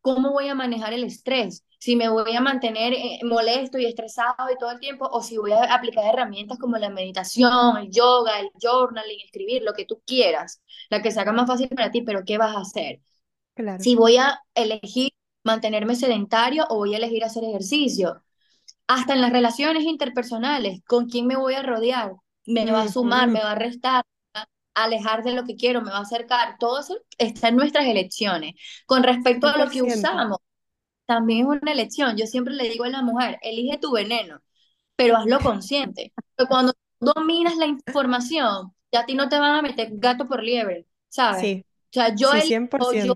[0.01, 4.51] cómo voy a manejar el estrés, si me voy a mantener eh, molesto y estresado
[4.53, 8.41] y todo el tiempo, o si voy a aplicar herramientas como la meditación, el yoga,
[8.41, 12.03] el journaling, escribir, lo que tú quieras, la que se haga más fácil para ti,
[12.03, 13.01] pero ¿qué vas a hacer?
[13.55, 13.83] claro.
[13.83, 15.13] Si voy a elegir
[15.45, 18.23] mantenerme sedentario o voy a elegir hacer ejercicio
[18.87, 22.13] hasta en las relaciones interpersonales, con quién me voy a rodear,
[22.47, 24.05] me va a sumar, me va a restar,
[24.85, 28.55] alejar de lo que quiero, me va a acercar, todo eso está en nuestras elecciones.
[28.87, 30.39] Con respecto a lo que usamos,
[31.07, 32.17] también es una elección.
[32.17, 34.41] Yo siempre le digo a la mujer, elige tu veneno,
[34.97, 36.13] pero hazlo consciente.
[36.15, 40.43] Porque cuando dominas la información, ya a ti no te van a meter gato por
[40.43, 41.41] liebre, ¿sabes?
[41.41, 41.65] Sí.
[41.67, 43.05] O sea, yo, sí, 100%.
[43.05, 43.15] yo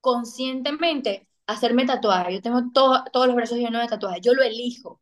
[0.00, 2.34] conscientemente hacerme tatuaje.
[2.34, 4.20] Yo tengo todo, todos los brazos llenos de tatuajes.
[4.22, 5.00] Yo lo elijo,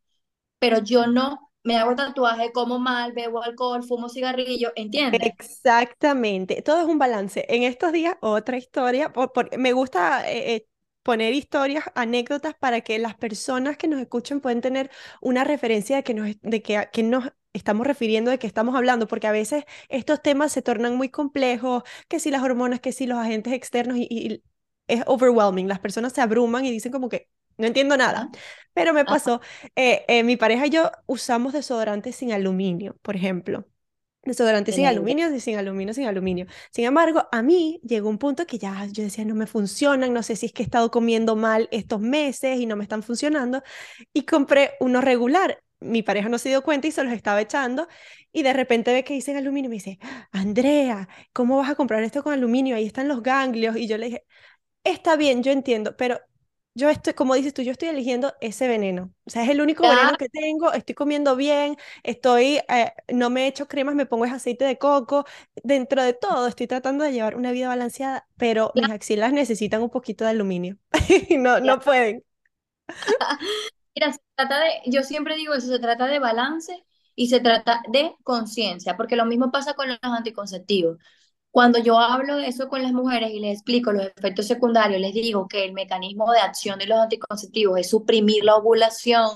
[0.59, 5.21] pero yo no me hago tatuaje, como mal, bebo alcohol, fumo cigarrillo, ¿entiendes?
[5.23, 6.63] Exactamente.
[6.63, 7.45] Todo es un balance.
[7.49, 9.13] En estos días, otra historia.
[9.13, 10.67] Por, por, me gusta eh, eh,
[11.03, 16.03] poner historias, anécdotas para que las personas que nos escuchen puedan tener una referencia de
[16.05, 19.65] que nos, de que, que nos estamos refiriendo, de que estamos hablando, porque a veces
[19.89, 23.97] estos temas se tornan muy complejos, que si las hormonas, que si los agentes externos
[23.99, 24.43] y, y
[24.87, 28.31] es overwhelming, las personas se abruman y dicen como que no entiendo nada.
[28.75, 29.41] Pero me pasó,
[29.77, 33.67] eh, eh, mi pareja y yo usamos desodorantes sin aluminio, por ejemplo.
[34.23, 36.47] Desodorante sin aluminio, sin aluminio, sin aluminio.
[36.73, 40.23] Sin embargo, a mí llegó un punto que ya yo decía, no me funcionan, no
[40.23, 43.63] sé si es que he estado comiendo mal estos meses y no me están funcionando.
[44.13, 45.63] Y compré uno regular.
[45.81, 47.89] Mi pareja no se dio cuenta y se los estaba echando.
[48.31, 49.99] Y de repente ve que dicen aluminio y me dice,
[50.33, 52.77] Andrea, ¿cómo vas a comprar esto con aluminio?
[52.77, 53.77] Ahí están los ganglios.
[53.77, 54.25] Y yo le dije,
[54.85, 56.21] está bien, yo entiendo, pero
[56.75, 59.13] yo estoy, como dices tú, yo estoy eligiendo ese veneno.
[59.25, 63.45] O sea, es el único veneno que tengo, estoy comiendo bien, estoy, eh, no me
[63.45, 65.25] he hecho cremas, me pongo aceite de coco.
[65.63, 69.91] Dentro de todo, estoy tratando de llevar una vida balanceada, pero mis axilas necesitan un
[69.91, 70.79] poquito de aluminio.
[71.39, 72.25] no, no pueden.
[73.95, 76.85] Mira, se trata de, yo siempre digo eso, se trata de balance
[77.17, 80.99] y se trata de conciencia, porque lo mismo pasa con los anticonceptivos.
[81.51, 85.13] Cuando yo hablo de eso con las mujeres y les explico los efectos secundarios, les
[85.13, 89.29] digo que el mecanismo de acción de los anticonceptivos es suprimir la ovulación,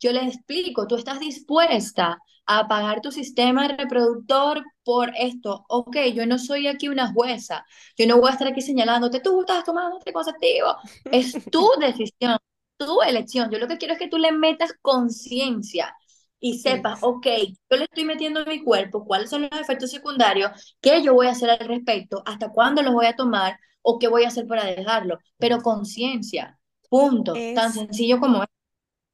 [0.00, 5.66] yo les explico, tú estás dispuesta a apagar tu sistema reproductor por esto.
[5.68, 7.66] Ok, yo no soy aquí una jueza,
[7.98, 10.76] yo no voy a estar aquí señalándote, tú estás tomando anticonceptivo.
[11.12, 12.38] Es tu decisión,
[12.78, 13.50] tu elección.
[13.50, 15.94] Yo lo que quiero es que tú le metas conciencia
[16.40, 17.26] y sepas, ok,
[17.70, 21.26] yo le estoy metiendo en mi cuerpo, cuáles son los efectos secundarios, qué yo voy
[21.26, 24.46] a hacer al respecto, hasta cuándo los voy a tomar o qué voy a hacer
[24.46, 25.18] para dejarlo.
[25.38, 28.48] Pero conciencia, punto, es, tan sencillo como es.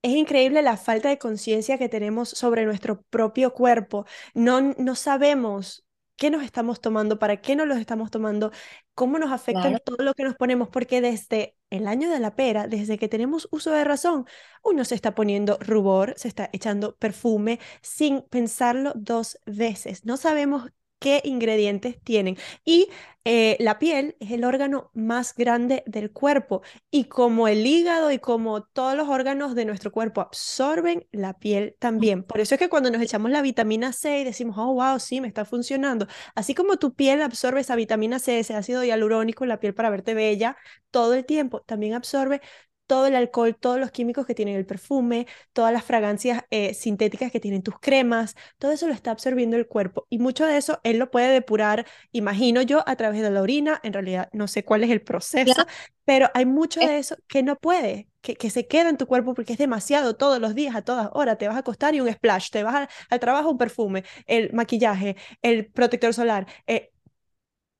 [0.02, 4.04] Es increíble la falta de conciencia que tenemos sobre nuestro propio cuerpo.
[4.34, 8.52] No, no sabemos qué nos estamos tomando, para qué nos los estamos tomando,
[8.94, 9.78] cómo nos afecta claro.
[9.80, 13.48] todo lo que nos ponemos, porque desde el año de la pera, desde que tenemos
[13.50, 14.26] uso de razón,
[14.62, 20.04] uno se está poniendo rubor, se está echando perfume sin pensarlo dos veces.
[20.04, 20.70] No sabemos
[21.04, 22.38] qué ingredientes tienen.
[22.64, 22.88] Y
[23.26, 28.18] eh, la piel es el órgano más grande del cuerpo y como el hígado y
[28.18, 32.22] como todos los órganos de nuestro cuerpo absorben la piel también.
[32.22, 35.20] Por eso es que cuando nos echamos la vitamina C y decimos, oh, wow, sí,
[35.20, 36.06] me está funcionando.
[36.34, 39.90] Así como tu piel absorbe esa vitamina C, ese ácido hialurónico en la piel para
[39.90, 40.56] verte bella
[40.90, 42.40] todo el tiempo, también absorbe
[42.86, 47.32] todo el alcohol, todos los químicos que tienen el perfume, todas las fragancias eh, sintéticas
[47.32, 50.06] que tienen tus cremas, todo eso lo está absorbiendo el cuerpo.
[50.10, 53.80] Y mucho de eso él lo puede depurar, imagino yo, a través de la orina,
[53.82, 55.64] en realidad no sé cuál es el proceso,
[56.04, 59.34] pero hay mucho de eso que no puede, que, que, se queda en tu cuerpo
[59.34, 62.12] porque es demasiado todos los días, a todas horas, te vas a acostar y un
[62.12, 66.90] splash, te vas a, al trabajo un perfume, el maquillaje, el protector solar, eh,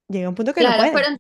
[0.08, 1.18] llega un punto que claro, no puede.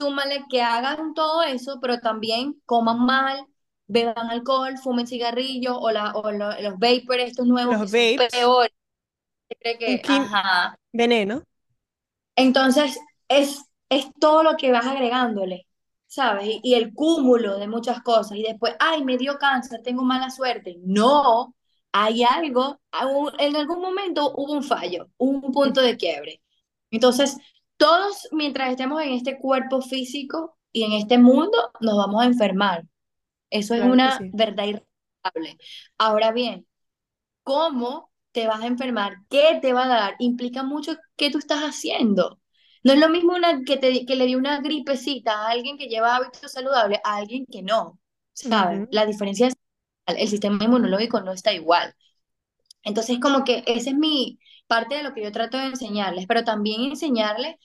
[0.00, 3.46] Súmale que hagan todo eso, pero también coman mal,
[3.86, 8.32] beban alcohol, fumen cigarrillos o, la, o lo, los vapors estos nuevos los que vapes,
[8.32, 8.72] son peores.
[9.60, 10.78] Que, ajá.
[10.92, 11.42] Veneno.
[12.36, 15.66] Entonces, es, es todo lo que vas agregándole,
[16.06, 16.46] ¿sabes?
[16.46, 18.38] Y, y, el cúmulo de muchas cosas.
[18.38, 20.78] Y después, ay, me dio cáncer, tengo mala suerte.
[20.82, 21.54] No,
[21.92, 22.80] hay algo,
[23.38, 26.40] en algún momento hubo un fallo, un punto de quiebre.
[26.90, 27.36] Entonces,
[27.80, 32.84] todos mientras estemos en este cuerpo físico y en este mundo, nos vamos a enfermar.
[33.48, 35.56] Eso es una verdad irrefutable.
[35.96, 36.66] Ahora bien,
[37.42, 39.14] ¿cómo te vas a enfermar?
[39.30, 40.14] ¿Qué te va a dar?
[40.18, 42.38] Implica mucho qué tú estás haciendo.
[42.84, 45.88] No es lo mismo una, que, te, que le dio una gripecita a alguien que
[45.88, 47.98] lleva hábitos saludables a alguien que no.
[48.34, 48.88] ¿Sabes?
[48.90, 49.54] La diferencia es
[50.04, 51.94] el sistema inmunológico no está igual.
[52.82, 56.44] Entonces, como que esa es mi parte de lo que yo trato de enseñarles, pero
[56.44, 57.56] también enseñarles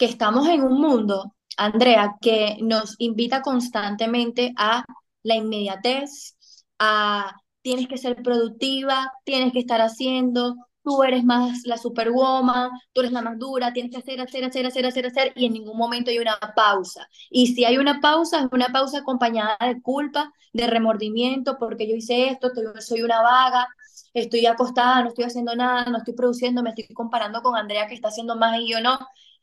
[0.00, 4.82] que estamos en un mundo, Andrea, que nos invita constantemente a
[5.22, 6.38] la inmediatez,
[6.78, 13.02] a tienes que ser productiva, tienes que estar haciendo, tú eres más la superwoman, tú
[13.02, 15.76] eres la más dura, tienes que hacer, hacer, hacer, hacer, hacer, hacer, y en ningún
[15.76, 17.06] momento hay una pausa.
[17.28, 21.94] Y si hay una pausa, es una pausa acompañada de culpa, de remordimiento, porque yo
[21.94, 22.48] hice esto,
[22.80, 23.68] soy una vaga,
[24.14, 27.94] estoy acostada, no estoy haciendo nada, no estoy produciendo, me estoy comparando con Andrea que
[27.94, 28.98] está haciendo más y yo no.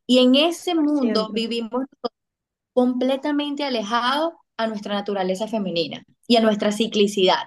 [0.08, 1.86] Y en ese mundo vivimos
[2.74, 7.38] completamente alejados a nuestra naturaleza femenina y a nuestra ciclicidad.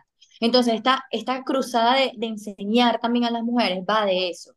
[0.41, 4.53] Entonces, esta, esta cruzada de, de enseñar también a las mujeres va de eso.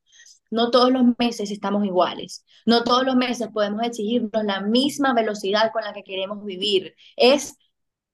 [0.52, 2.46] No todos los meses estamos iguales.
[2.66, 6.96] No todos los meses podemos exigirnos la misma velocidad con la que queremos vivir.
[7.16, 7.58] Es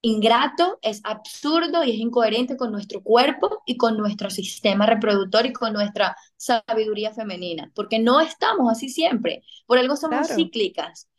[0.01, 5.53] ingrato, es absurdo y es incoherente con nuestro cuerpo y con nuestro sistema reproductor y
[5.53, 9.43] con nuestra sabiduría femenina, porque no estamos así siempre.
[9.65, 11.09] Por algo somos cíclicas.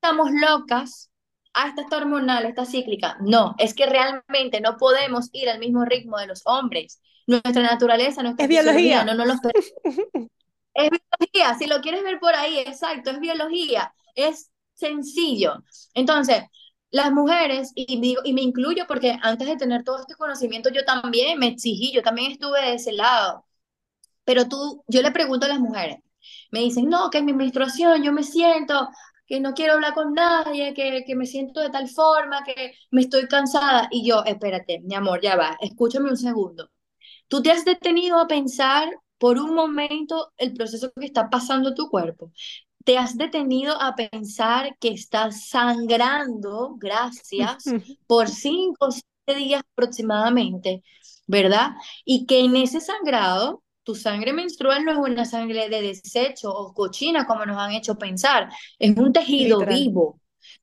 [0.00, 1.10] Estamos locas
[1.54, 3.16] ah, esta está hormonal, esta cíclica.
[3.20, 7.00] No, es que realmente no podemos ir al mismo ritmo de los hombres.
[7.26, 9.04] Nuestra naturaleza, nuestra es biología.
[9.04, 9.38] no nos los
[10.74, 15.62] Es biología, si lo quieres ver por ahí, exacto, es biología, es sencillo.
[15.94, 16.42] Entonces,
[16.94, 20.84] las mujeres, y, digo, y me incluyo porque antes de tener todo este conocimiento, yo
[20.84, 23.44] también me exigí, yo también estuve de ese lado.
[24.24, 25.98] Pero tú, yo le pregunto a las mujeres,
[26.52, 28.88] me dicen, no, que es mi menstruación, yo me siento
[29.26, 33.02] que no quiero hablar con nadie, que, que me siento de tal forma, que me
[33.02, 33.88] estoy cansada.
[33.90, 36.70] Y yo, espérate, mi amor, ya va, escúchame un segundo.
[37.28, 41.88] ¿Tú te has detenido a pensar por un momento el proceso que está pasando tu
[41.90, 42.32] cuerpo?
[42.84, 47.64] ¿Te has detenido a pensar que estás sangrando, gracias,
[48.06, 50.82] por cinco o siete días aproximadamente,
[51.26, 51.70] ¿verdad?
[52.04, 56.72] Y que en ese sangrado tu sangre menstrual no es una sangre de desecho o
[56.72, 60.20] cochina como nos han hecho pensar, es un tejido vivo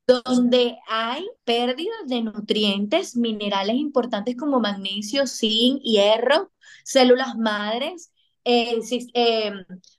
[0.07, 6.51] donde hay pérdidas de nutrientes, minerales importantes como magnesio, zinc, hierro,
[6.83, 8.11] células madres,
[8.43, 8.79] eh,
[9.13, 9.53] eh,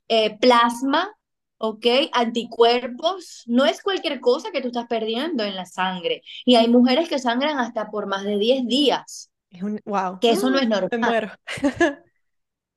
[0.08, 1.10] eh, plasma,
[1.64, 1.86] ¿ok?
[2.12, 6.22] Anticuerpos, no es cualquier cosa que tú estás perdiendo en la sangre.
[6.44, 9.30] Y hay mujeres que sangran hasta por más de 10 días.
[9.48, 10.18] Es un, wow.
[10.20, 10.88] Que eso no es normal.
[10.90, 11.32] Me muero.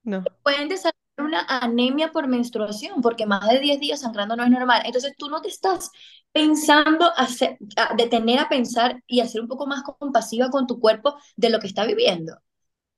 [0.08, 0.24] No.
[0.44, 4.84] Pueden desarrollar una anemia por menstruación, porque más de 10 días sangrando no es normal.
[4.86, 5.90] Entonces tú no te estás
[6.32, 11.18] pensando hacer, a detener a pensar y hacer un poco más compasiva con tu cuerpo
[11.38, 12.38] de lo que está viviendo.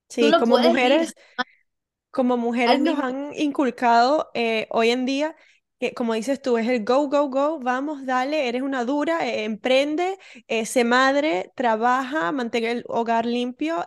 [0.09, 1.15] Sí, como mujeres,
[2.11, 5.33] como mujeres nos han inculcado eh, hoy en día
[5.79, 9.43] que, como dices tú, es el go, go, go, vamos, dale, eres una dura, eh,
[9.43, 13.85] emprende, eh, se madre, trabaja, mantenga el hogar limpio,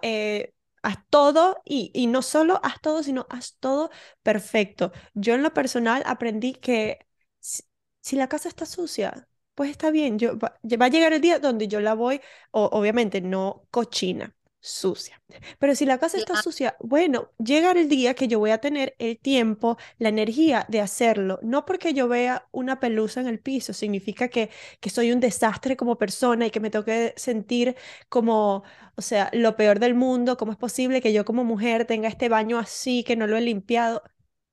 [0.82, 3.90] haz todo y, y no solo haz todo, sino haz todo
[4.22, 4.92] perfecto.
[5.14, 7.06] Yo en lo personal aprendí que
[7.40, 11.38] si, la casa está sucia, pues está bien, yo, va, va, a llegar el día
[11.38, 15.22] donde yo la voy, o, obviamente no cochina, sucia.
[15.58, 18.94] Pero si la casa está sucia, bueno, llegará el día que yo voy a tener
[18.98, 21.38] el tiempo, la energía de hacerlo.
[21.42, 25.76] No porque yo vea una pelusa en el piso, significa que, que soy un desastre
[25.76, 27.76] como persona y que me toque sentir
[28.08, 28.64] como,
[28.96, 32.28] o sea, lo peor del mundo, cómo es posible que yo como mujer tenga este
[32.28, 34.02] baño así, que no lo he limpiado.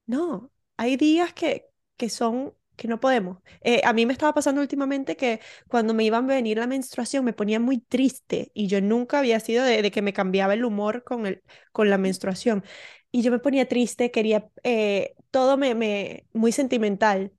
[0.05, 3.39] No, hay días que, que son que no podemos.
[3.61, 7.25] Eh, a mí me estaba pasando últimamente que cuando me iban a venir la menstruación
[7.25, 11.03] me ponía muy triste y yo nunca había sido de, que me cambiaba el humor
[11.03, 12.63] con, el, con la menstruación.
[13.11, 17.33] Y yo me ponía triste, quería eh, todo me, me, muy sentimental.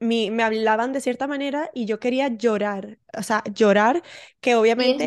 [0.00, 4.02] Me, me hablaban de cierta manera y yo quería llorar, o sea, llorar
[4.40, 5.06] que obviamente...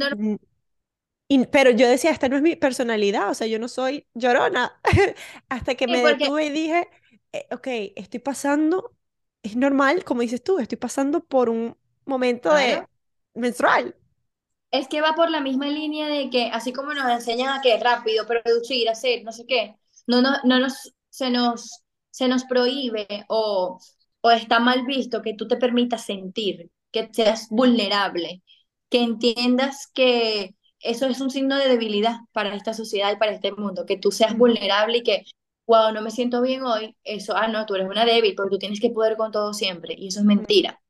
[1.27, 4.81] Y, pero yo decía, esta no es mi personalidad, o sea, yo no soy llorona.
[5.49, 6.89] Hasta que me detuve y dije,
[7.33, 8.95] eh, ok, estoy pasando
[9.43, 12.85] es normal, como dices tú, estoy pasando por un momento de
[13.33, 13.95] menstrual.
[14.71, 17.79] Es que va por la misma línea de que, así como nos enseñan a que
[17.79, 19.75] rápido, producir, hacer, no sé qué,
[20.05, 23.79] no, no, no nos, se nos, se nos prohíbe o,
[24.21, 28.43] o está mal visto que tú te permitas sentir, que seas vulnerable,
[28.89, 33.51] que entiendas que, eso es un signo de debilidad para esta sociedad y para este
[33.51, 35.23] mundo, que tú seas vulnerable y que,
[35.69, 38.57] wow, no me siento bien hoy, eso, ah, no, tú eres una débil, porque tú
[38.57, 40.81] tienes que poder con todo siempre, y eso es mentira.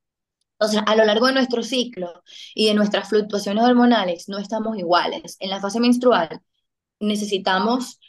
[0.58, 2.24] O sea, a lo largo de nuestro ciclo
[2.56, 5.36] y de nuestras fluctuaciones hormonales no estamos iguales.
[5.40, 6.42] En la fase menstrual
[7.00, 8.00] necesitamos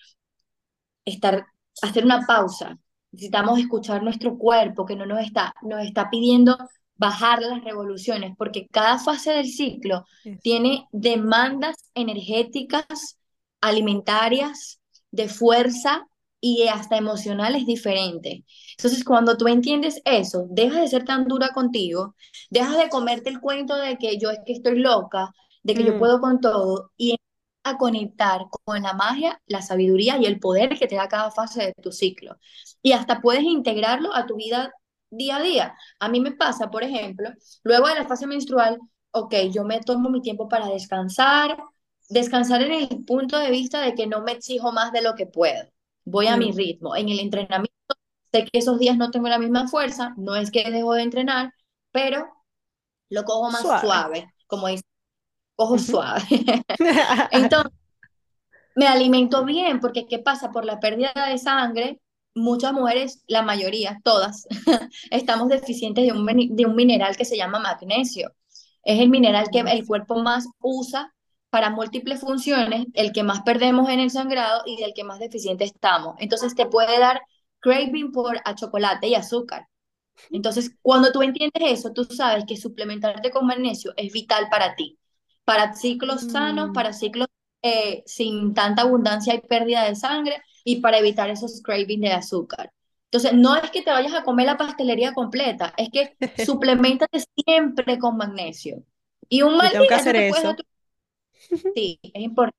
[1.05, 1.45] estar,
[1.83, 2.79] hacer una pausa,
[3.11, 6.57] necesitamos escuchar nuestro cuerpo que no nos está, nos está pidiendo
[6.95, 10.05] bajar las revoluciones, porque cada fase del ciclo
[10.43, 13.19] tiene demandas energéticas,
[13.61, 16.07] alimentarias, de fuerza
[16.41, 18.43] y hasta emocionales diferentes.
[18.79, 22.15] Entonces, cuando tú entiendes eso, dejas de ser tan dura contigo,
[22.51, 25.33] dejas de comerte el cuento de que yo es que estoy loca,
[25.63, 27.17] de que yo Mm, puedo con todo y
[27.65, 31.67] a conectar con la magia, la sabiduría y el poder que te da cada fase
[31.67, 32.37] de tu ciclo.
[32.83, 34.73] Y hasta puedes integrarlo a tu vida
[35.11, 35.75] día a día.
[35.99, 37.31] A mí me pasa, por ejemplo,
[37.63, 38.79] luego de la fase menstrual,
[39.13, 41.59] ok, yo me tomo mi tiempo para descansar,
[42.09, 45.27] descansar en el punto de vista de que no me exijo más de lo que
[45.27, 45.65] puedo.
[46.05, 46.97] Voy a mi ritmo.
[46.97, 47.95] En el entrenamiento,
[48.33, 51.53] sé que esos días no tengo la misma fuerza, no es que dejo de entrenar,
[51.93, 52.29] pero
[53.09, 53.81] lo cojo más suave.
[53.81, 54.85] suave, como dice,
[55.57, 56.23] cojo suave.
[57.31, 57.73] Entonces,
[58.77, 60.51] me alimento bien, porque ¿qué pasa?
[60.53, 62.01] Por la pérdida de sangre,
[62.35, 64.47] muchas mujeres, la mayoría, todas,
[65.11, 68.33] estamos deficientes de un, de un mineral que se llama magnesio.
[68.83, 71.15] Es el mineral que el cuerpo más usa
[71.51, 75.65] para múltiples funciones, el que más perdemos en el sangrado y del que más deficiente
[75.65, 76.15] estamos.
[76.19, 77.21] Entonces te puede dar
[77.61, 79.69] craving por a chocolate y azúcar.
[80.31, 84.99] Entonces, cuando tú entiendes eso, tú sabes que suplementarte con magnesio es vital para ti,
[85.45, 86.73] para ciclos sanos, Mm.
[86.73, 87.29] para ciclos
[87.63, 92.73] eh, sin tanta abundancia y pérdida de sangre y para evitar esos cravings de azúcar.
[93.07, 97.99] Entonces, no es que te vayas a comer la pastelería completa, es que suplementate siempre
[97.99, 98.85] con magnesio.
[99.29, 100.55] Y un mal que día no te eso.
[100.55, 100.63] tu...
[101.75, 102.57] Sí, es importante.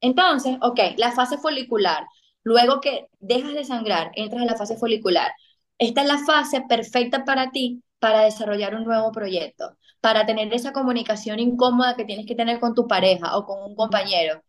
[0.00, 2.06] Entonces, ok, la fase folicular.
[2.44, 5.32] Luego que dejas de sangrar, entras a la fase folicular.
[5.78, 10.72] Esta es la fase perfecta para ti para desarrollar un nuevo proyecto, para tener esa
[10.72, 14.42] comunicación incómoda que tienes que tener con tu pareja o con un compañero,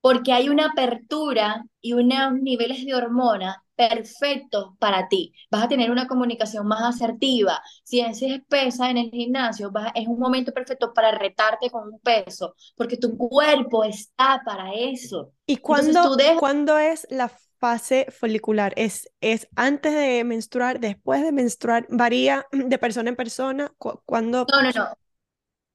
[0.00, 5.32] porque hay una apertura y unos niveles de hormona perfectos para ti.
[5.50, 7.62] Vas a tener una comunicación más asertiva.
[7.84, 12.00] Si haces pesa en el gimnasio, vas- es un momento perfecto para retarte con un
[12.00, 15.32] peso, porque tu cuerpo está para eso.
[15.46, 17.28] ¿Y cuándo, dejas, cuándo es la
[17.58, 18.72] fase folicular?
[18.76, 21.86] ¿Es, es antes de menstruar, después de menstruar?
[21.90, 23.72] ¿Varía de persona en persona?
[23.78, 24.52] ¿Cu- ¿Cuándo?
[24.52, 24.94] no, no, no,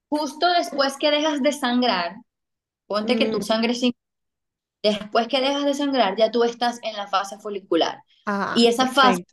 [0.10, 2.18] justo después que dejas de sangrar,
[2.88, 3.94] ponte que tu Mm, sangre sin,
[4.84, 8.02] después que dejas de sangrar, ya tú estás en la fase folicular.
[8.54, 9.24] Y ah, esa fase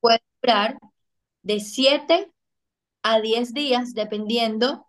[0.00, 0.78] puede durar
[1.42, 2.32] de 7
[3.02, 4.86] a 10 días, dependiendo,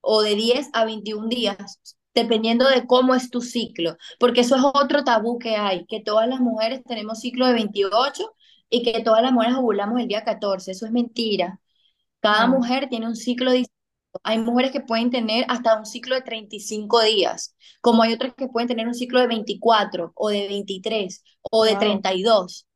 [0.00, 1.80] o de 10 a 21 días,
[2.14, 6.28] dependiendo de cómo es tu ciclo, porque eso es otro tabú que hay, que todas
[6.28, 8.34] las mujeres tenemos ciclo de 28
[8.70, 11.60] y que todas las mujeres ovulamos el día 14, eso es mentira.
[12.20, 13.73] Cada Mm, mujer tiene un ciclo distinto.
[14.22, 18.48] Hay mujeres que pueden tener hasta un ciclo de 35 días, como hay otras que
[18.48, 21.78] pueden tener un ciclo de 24 o de 23 o de wow.
[21.80, 22.66] 32.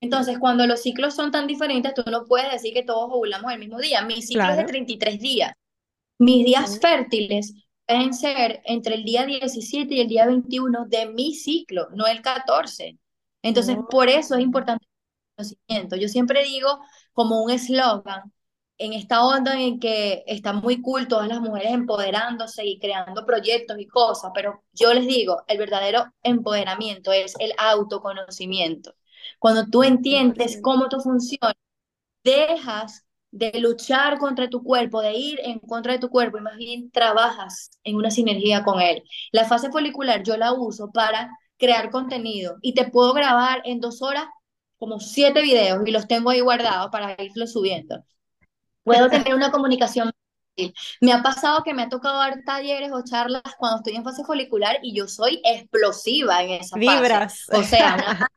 [0.00, 3.58] Entonces, cuando los ciclos son tan diferentes, tú no puedes decir que todos ovulamos el
[3.58, 4.02] mismo día.
[4.02, 4.68] Mi ciclo es de Claro.
[4.68, 5.52] 33 días.
[6.18, 7.54] Mis días fértiles
[7.86, 12.22] pueden ser entre el día 17 y el día 21 de mi ciclo, no el
[12.22, 12.98] 14.
[13.42, 14.90] Entonces, oh, por eso es importante el
[15.36, 15.96] conocimiento.
[15.96, 16.80] Yo siempre digo
[17.12, 18.32] como un eslogan
[18.78, 23.78] en esta onda en que está muy cool todas las mujeres empoderándose y creando proyectos
[23.78, 28.94] y cosas, pero yo les digo, el verdadero empoderamiento es el autoconocimiento.
[29.38, 30.62] Cuando tú entiendes 100%.
[30.62, 31.54] cómo tú funcionas,
[32.24, 36.56] dejas de luchar contra tu cuerpo, de ir en contra de tu cuerpo y más
[36.56, 39.02] bien trabajas en una sinergia con él.
[39.32, 44.02] La fase folicular yo la uso para crear contenido y te puedo grabar en dos
[44.02, 44.26] horas
[44.78, 48.04] como siete videos y los tengo ahí guardados para irlos subiendo.
[48.88, 50.10] Puedo tener una comunicación.
[51.00, 54.24] Me ha pasado que me ha tocado dar talleres o charlas cuando estoy en fase
[54.24, 56.80] folicular y yo soy explosiva en esa fase.
[56.80, 57.46] Vibras.
[57.52, 58.28] O sea, una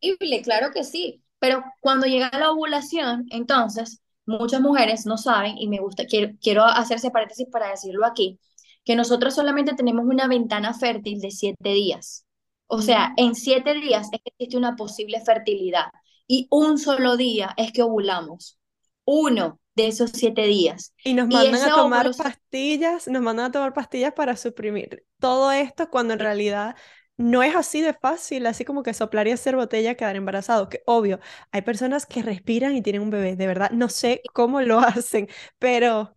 [0.00, 5.68] Increíble, claro que sí, pero cuando llega la ovulación, entonces muchas mujeres no saben, y
[5.68, 8.38] me gusta, quiero, quiero hacerse paréntesis para decirlo aquí,
[8.84, 12.26] que nosotros solamente tenemos una ventana fértil de siete días.
[12.66, 15.86] O sea, en siete días existe una posible fertilidad
[16.26, 18.58] y un solo día es que ovulamos.
[19.06, 20.94] Uno de esos siete días.
[21.02, 25.04] Y nos Y mandan a óvulo tomar pastillas, nos mandan a tomar pastillas para suprimir
[25.18, 26.76] todo esto cuando en realidad
[27.16, 30.82] no es así de fácil, así como que soplar y hacer botella, quedar embarazado, que
[30.86, 31.20] obvio,
[31.52, 35.28] hay personas que respiran y tienen un bebé, de verdad, no sé cómo lo hacen,
[35.58, 36.16] pero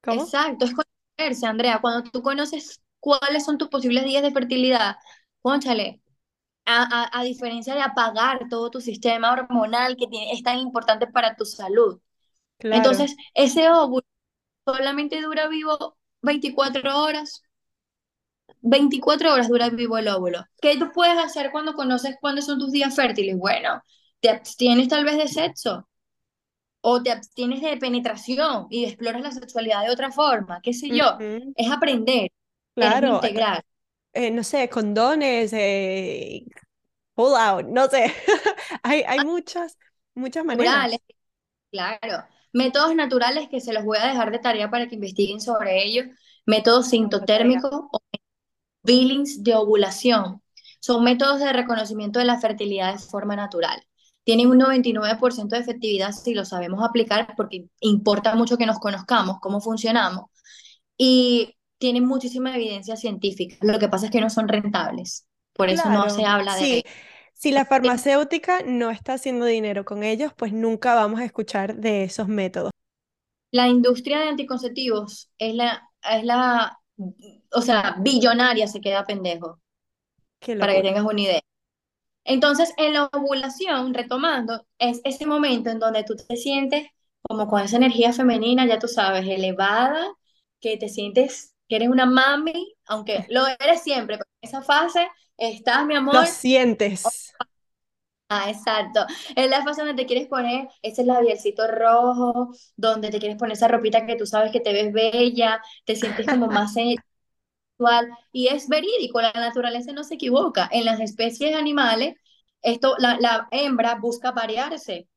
[0.00, 0.32] ¿cómo?
[0.32, 4.96] Exacto, es conocerse, Andrea, cuando tú conoces cuáles son tus posibles días de fertilidad,
[5.42, 6.00] cónchale,
[6.66, 11.06] a, a, a diferencia de apagar todo tu sistema hormonal que tiene, es tan importante
[11.06, 12.00] para tu salud.
[12.58, 12.98] Claro.
[12.98, 14.04] Entonces, ese óvulo
[14.66, 17.42] solamente dura vivo 24 horas.
[18.62, 20.44] 24 horas dura vivo el óvulo.
[20.60, 23.36] ¿Qué tú puedes hacer cuando conoces cuándo son tus días fértiles?
[23.38, 23.82] Bueno,
[24.20, 25.88] te abstienes tal vez de sexo
[26.82, 31.24] o te abstienes de penetración y exploras la sexualidad de otra forma, qué sé yo.
[31.54, 32.30] Es aprender,
[32.78, 33.14] es Claro.
[33.14, 33.64] integrar.
[34.14, 36.44] Eh, no sé, condones, eh,
[37.14, 38.14] pull out, no sé.
[38.82, 39.78] Hay, hay muchas,
[40.14, 41.00] muchas Naturales, maneras.
[41.72, 42.24] claro.
[42.52, 46.06] Métodos naturales que se los voy a dejar de tarea para que investiguen sobre ellos.
[46.46, 47.86] Métodos sintotérmicos
[48.82, 50.42] Billings de ovulación.
[50.80, 53.82] Son métodos de reconocimiento de la fertilidad de forma natural.
[54.24, 59.38] Tienen un 99% de efectividad si lo sabemos aplicar porque importa mucho que nos conozcamos,
[59.40, 60.26] cómo funcionamos.
[60.98, 63.56] Y tienen muchísima evidencia científica.
[63.60, 65.26] Lo que pasa es que no son rentables.
[65.52, 66.72] Por eso no se habla de sí.
[66.72, 66.92] ellos.
[67.34, 72.04] Si la farmacéutica no está haciendo dinero con ellos, pues nunca vamos a escuchar de
[72.04, 72.70] esos métodos.
[73.50, 76.78] La industria de anticonceptivos es la, es la,
[77.52, 79.60] o sea, billonaria se queda pendejo,
[80.58, 81.40] para que tengas una idea.
[82.24, 86.86] Entonces, en la ovulación, retomando, es ese momento en donde tú te sientes
[87.22, 90.06] como con esa energía femenina, ya tú sabes, elevada,
[90.60, 95.08] que te sientes que eres una mami, aunque lo eres siempre, pero en esa fase
[95.36, 96.26] estás, mi Lo amor.
[96.26, 97.34] sientes.
[98.28, 99.06] Ah, exacto.
[99.36, 103.68] Es la fase donde te quieres poner ese labialcito rojo, donde te quieres poner esa
[103.68, 106.72] ropita que tú sabes que te ves bella, te sientes como más
[107.78, 108.08] sexual.
[108.32, 110.68] Y es verídico, la naturaleza no se equivoca.
[110.72, 112.14] En las especies animales,
[112.62, 115.08] esto, la, la hembra busca parearse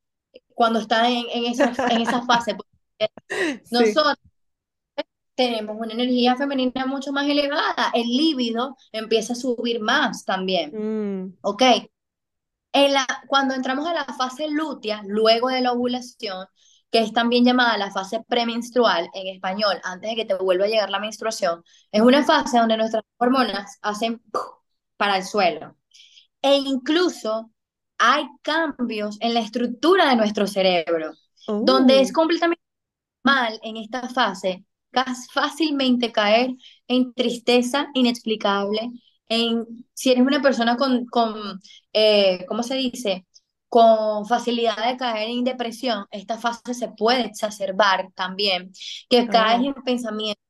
[0.56, 2.58] cuando está en, en esa, en esa fase.
[3.70, 4.16] Nosotros
[5.38, 11.38] tenemos una energía femenina mucho más elevada, el líbido empieza a subir más también, Mm,
[11.42, 11.64] ¿ok?
[12.74, 16.46] En la, cuando entramos a la fase lútea, luego de la ovulación,
[16.92, 20.68] que es también llamada la fase premenstrual en español, antes de que te vuelva a
[20.68, 24.22] llegar la menstruación, es una fase donde nuestras hormonas hacen
[24.98, 25.78] para el suelo.
[26.42, 27.52] E incluso
[28.00, 31.14] hay cambios en la estructura de nuestro cerebro,
[31.60, 32.62] donde es Oh, completamente
[33.24, 34.66] mal en esta fase
[35.32, 36.52] fácilmente caer
[36.88, 38.92] en tristeza inexplicable,
[39.30, 41.60] en si eres una persona con, con
[41.94, 43.26] eh, ¿cómo se dice?
[43.70, 48.72] con facilidad de caer en depresión, esta fase se puede exacerbar también,
[49.10, 50.42] que caes en pensamientos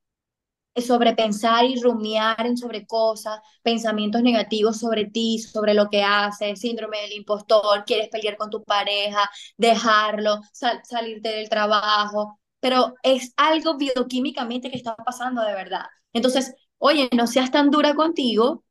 [0.76, 6.60] sobre pensar y rumiar en sobre cosas, pensamientos negativos sobre ti, sobre lo que haces,
[6.60, 13.32] síndrome del impostor, quieres pelear con tu pareja, dejarlo, sal- salirte del trabajo, pero es
[13.36, 15.86] algo bioquímicamente que está pasando de verdad.
[16.12, 18.64] Entonces, oye, no seas tan dura contigo,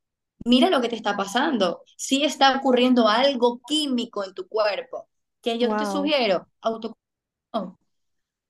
[0.46, 1.84] mira lo que te está pasando.
[1.98, 5.10] Sí está ocurriendo algo químico en tu cuerpo,
[5.42, 7.08] que yo te sugiero, autocontrol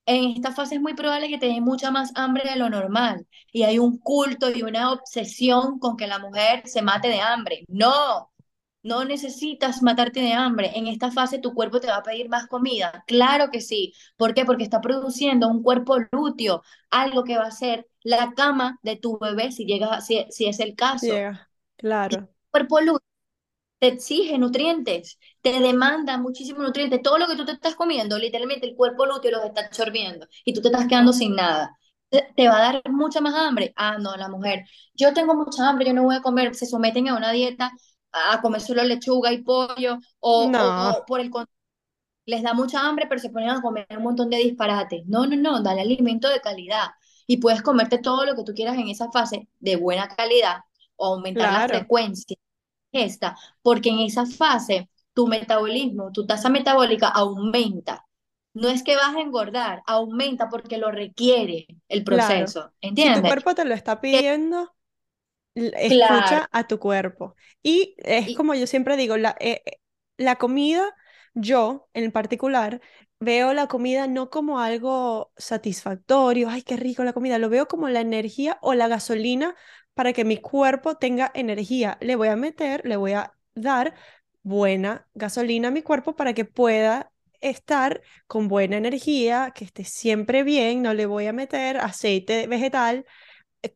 [0.08, 3.28] en esta fase es muy probable que te dé mucha más hambre de lo normal
[3.52, 7.66] y hay un culto y una obsesión con que la mujer se mate de hambre.
[7.68, 8.32] No,
[8.88, 10.72] no necesitas matarte de hambre.
[10.76, 13.04] En esta fase tu cuerpo te va a pedir más comida.
[13.08, 13.94] Claro que sí.
[14.16, 14.46] ¿Por qué?
[14.46, 19.18] Porque está produciendo un cuerpo lúteo, algo que va a ser la cama de tu
[19.20, 21.14] bebé si llega, si, si es el caso.
[21.78, 22.30] Claro.
[22.50, 23.08] Cuerpo lúteo
[23.80, 27.02] te exige nutrientes, te demanda muchísimos nutrientes.
[27.02, 30.54] Todo lo que tú te estás comiendo, literalmente el cuerpo lúteo los está absorbiendo y
[30.54, 31.78] tú te estás quedando sin nada.
[32.10, 33.74] Te va a dar mucha más hambre.
[33.76, 34.64] Ah, no, la mujer,
[34.94, 36.56] yo tengo mucha hambre, yo no voy a comer.
[36.56, 37.72] Se someten a una dieta
[38.34, 41.32] a comer solo lechuga y pollo o, no, o por el
[42.26, 45.06] les da mucha hambre, pero se ponen a comer un montón de disparates.
[45.08, 46.88] No, no, no, dale alimento de calidad
[47.26, 50.62] y puedes comerte todo lo que tú quieras en esa fase de buena calidad
[50.96, 52.36] o aumentar la claro, frecuencia
[52.92, 58.06] esta, porque en esa fase tu metabolismo, tu tasa metabólica aumenta.
[58.54, 62.54] No es que vas a engordar, aumenta porque lo requiere el claro.
[62.54, 63.26] proceso, Si tu ¿entiendes?
[63.26, 64.76] cuerpo te lo está Que- pidiendo,
[65.88, 67.36] Claro, escucha a tu cuerpo.
[67.64, 69.80] Y es y como yo siempre digo, la, eh, eh,
[70.18, 70.84] la comida,
[71.34, 72.82] yo en particular,
[73.20, 77.90] veo la comida no como algo satisfactorio, ay, qué rico la comida, lo veo como
[77.90, 79.56] la energía o la gasolina
[79.94, 81.98] para que mi cuerpo tenga energía.
[82.02, 83.96] Le voy a meter, le voy a dar
[84.44, 90.44] buena gasolina a mi cuerpo para que pueda estar con buena energía, que esté siempre
[90.44, 93.06] bien, no le voy a meter aceite vegetal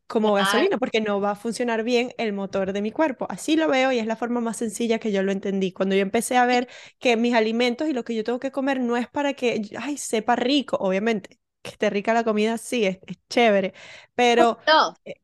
[0.08, 3.26] como claro, gasolina, porque no va a funcionar bien el motor de mi cuerpo.
[3.30, 5.72] Así lo veo y es la forma más sencilla que yo lo entendí.
[5.72, 6.68] Cuando yo empecé a ver
[7.00, 9.98] que mis alimentos y lo que yo tengo que comer no es para que, ay,
[9.98, 11.40] sepa rico, obviamente.
[11.62, 13.74] que esté rica la comida, sí, es, es chévere,
[14.16, 15.16] pero, No, eh,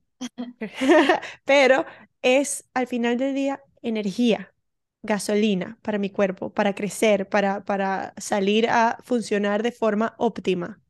[1.45, 1.86] pero
[2.22, 4.53] es al final del día energía,
[5.03, 10.82] gasolina para mi cuerpo, para crecer, para, para salir a funcionar de forma óptima.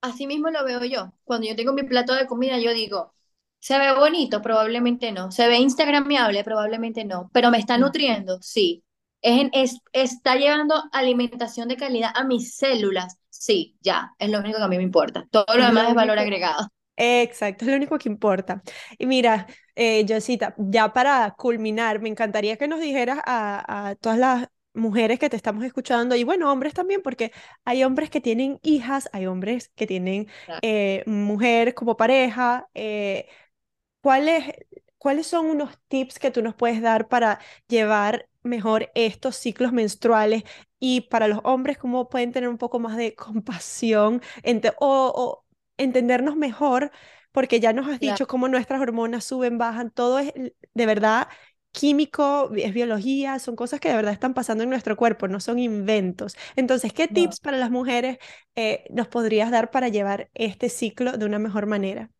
[0.00, 1.12] Así mismo lo veo yo.
[1.24, 3.14] Cuando yo tengo mi plato de comida, yo digo,
[3.58, 4.42] ¿se ve bonito?
[4.42, 5.30] Probablemente no.
[5.30, 6.44] ¿Se ve instagramiable?
[6.44, 7.30] Probablemente no.
[7.32, 7.80] ¿Pero me está Mm.
[7.80, 8.38] nutriendo?
[8.42, 8.84] Sí.
[9.22, 13.18] ¿Es, en- es- ¿está llevando alimentación de calidad a mis células?
[13.30, 14.12] Sí, ya.
[14.18, 15.26] Es lo único que a mí me importa.
[15.30, 16.68] Todo lo demás es valor agregado.
[16.96, 18.62] Exacto, es lo único que importa.
[18.98, 24.18] Y mira, eh, Josita, ya para culminar, me encantaría que nos dijeras a, a todas
[24.18, 27.32] las mujeres que te estamos escuchando, y bueno, hombres también, porque
[27.64, 30.28] hay hombres que tienen hijas, hay hombres que tienen
[30.62, 32.68] eh, mujer como pareja.
[32.74, 33.28] eh,
[34.00, 34.44] ¿cuáles,
[34.98, 40.44] cuáles son unos tips que tú nos puedes dar para llevar mejor estos ciclos menstruales?
[40.78, 45.44] Y para los hombres, ¿cómo pueden tener un poco más de compasión ente- o, o
[45.76, 46.90] entendernos mejor?
[47.32, 50.32] Porque ya nos has Claro, dicho cómo nuestras hormonas suben, bajan, todo es
[50.74, 51.28] de verdad
[51.72, 55.58] químico, es biología, son cosas que de verdad están pasando en nuestro cuerpo, no son
[55.58, 56.36] inventos.
[56.56, 57.14] Entonces, ¿qué no.
[57.14, 58.18] tips para las mujeres
[58.56, 62.10] eh, nos podrías dar para llevar este ciclo de una mejor manera?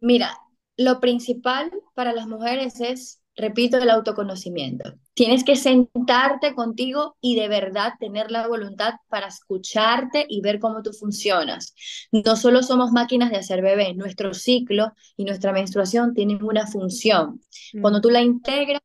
[0.00, 0.38] Mira,
[0.76, 4.94] lo principal para las mujeres es, repito, el autoconocimiento.
[5.14, 10.82] Tienes que sentarte contigo y de verdad tener la voluntad para escucharte y ver cómo
[10.82, 11.74] tú funcionas.
[12.12, 17.40] No solo somos máquinas de hacer bebé, nuestro ciclo y nuestra menstruación tienen una función.
[17.80, 18.80] Cuando Mm, tú la integras,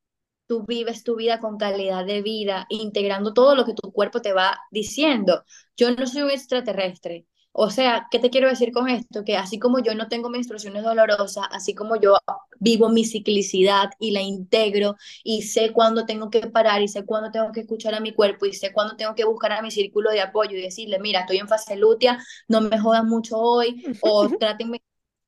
[0.47, 4.33] tú vives tu vida con calidad de vida, integrando todo lo que tu cuerpo te
[4.33, 5.43] va diciendo.
[5.77, 7.25] Yo no soy un extraterrestre.
[7.51, 9.23] O sea, ¿qué te quiero decir con esto?
[9.25, 12.15] Que así como yo no tengo menstruaciones dolorosas, así como yo
[12.59, 17.31] vivo mi ciclicidad y la integro y sé cuándo tengo que parar y sé cuándo
[17.31, 20.11] tengo que escuchar a mi cuerpo y sé cuándo tengo que buscar a mi círculo
[20.11, 24.29] de apoyo y decirle, mira, estoy en fase lútea, no me jodan mucho hoy o
[24.39, 24.81] trátenme,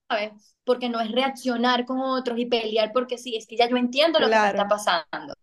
[0.10, 0.56] ¿sabes?
[0.66, 4.20] Porque no es reaccionar con otros y pelear porque sí, es que ya yo entiendo
[4.20, 5.34] lo que me está pasando.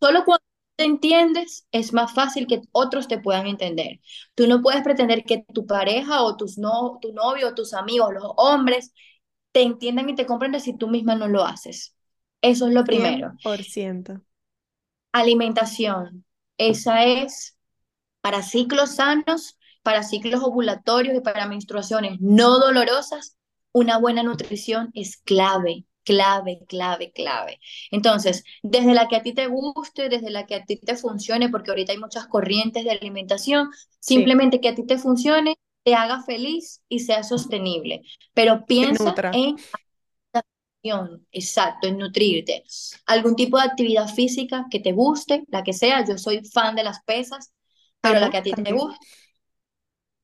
[0.00, 0.44] Solo cuando
[0.82, 4.00] te entiendes es más fácil que otros te puedan entender.
[4.34, 8.12] Tú no puedes pretender que tu pareja o tus no, tu novio o tus amigos,
[8.12, 8.92] los hombres,
[9.52, 11.94] te entiendan y te comprendan si tú misma no lo haces.
[12.40, 13.32] Eso es lo primero.
[13.44, 14.22] por ciento
[15.12, 16.24] Alimentación.
[16.58, 17.56] Esa es
[18.20, 23.36] para ciclos sanos, para ciclos ovulatorios y para menstruaciones no dolorosas,
[23.70, 27.60] una buena nutrición es clave, clave, clave, clave.
[27.90, 31.48] Entonces, desde la que a ti te guste, desde la que a ti te funcione,
[31.48, 35.94] porque ahorita hay muchas corrientes de alimentación, Sí, simplemente que a ti te funcione, te
[35.94, 38.02] haga feliz y sea sostenible.
[38.34, 39.56] Pero piensa en
[40.82, 42.64] alimentación, exacto, en nutrirte.
[43.06, 46.04] Algún tipo de actividad física que te guste, la que sea.
[46.06, 47.52] Yo soy fan de las pesas,
[48.00, 48.98] pero la que a ti te guste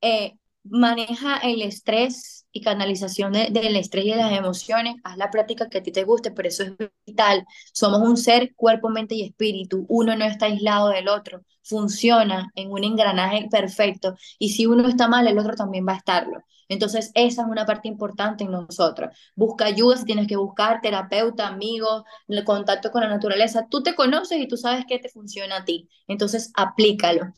[0.00, 5.30] eh, maneja el estrés y canalización de- del estrés y de las emociones, haz la
[5.30, 6.72] práctica que a ti te guste, pero eso es
[7.06, 7.44] vital.
[7.72, 9.86] Somos un ser, cuerpo, mente y espíritu.
[9.88, 15.08] Uno no está aislado del otro, funciona en un engranaje perfecto y si uno está
[15.08, 16.40] mal, el otro también va a estarlo.
[16.70, 19.10] Entonces, esa es una parte importante en nosotros.
[19.34, 23.66] Busca ayuda si tienes que buscar, terapeuta, amigo, el contacto con la naturaleza.
[23.70, 25.88] Tú te conoces y tú sabes qué te funciona a ti.
[26.06, 27.32] Entonces, aplícalo.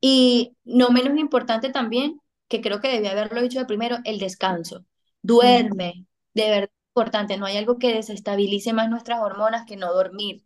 [0.00, 4.84] Y no menos importante también, que creo que debí haberlo dicho de primero, el descanso.
[5.22, 7.36] Duerme, de verdad importante.
[7.36, 10.44] No hay algo que desestabilice más nuestras hormonas que no dormir.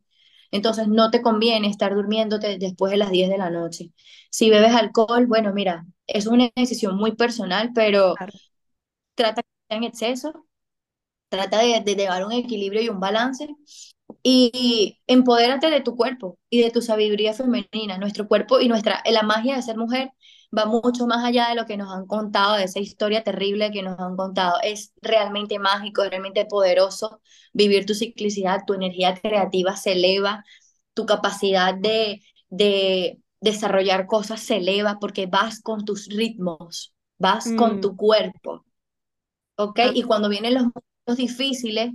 [0.51, 3.93] Entonces no te conviene estar durmiéndote después de las 10 de la noche.
[4.31, 8.33] Si bebes alcohol, bueno, mira, es una decisión muy personal, pero claro.
[9.15, 10.47] trata que sea en exceso,
[11.29, 13.49] trata de, de llevar un equilibrio y un balance
[14.23, 17.99] y empodérate de tu cuerpo y de tu sabiduría femenina.
[17.99, 20.13] Nuestro cuerpo y nuestra, la magia de ser mujer
[20.57, 23.83] va mucho más allá de lo que nos han contado, de esa historia terrible que
[23.83, 24.57] nos han contado.
[24.63, 27.21] Es realmente mágico, es realmente poderoso
[27.53, 30.45] vivir tu ciclicidad, tu energía creativa se eleva,
[30.95, 37.81] tu capacidad de, de desarrollar cosas se eleva porque vas con tus ritmos, vas con
[37.81, 38.65] Mm, tu cuerpo,
[39.57, 39.79] ¿ok?
[39.95, 40.05] Y amo.
[40.05, 41.91] cuando vienen los momentos difíciles,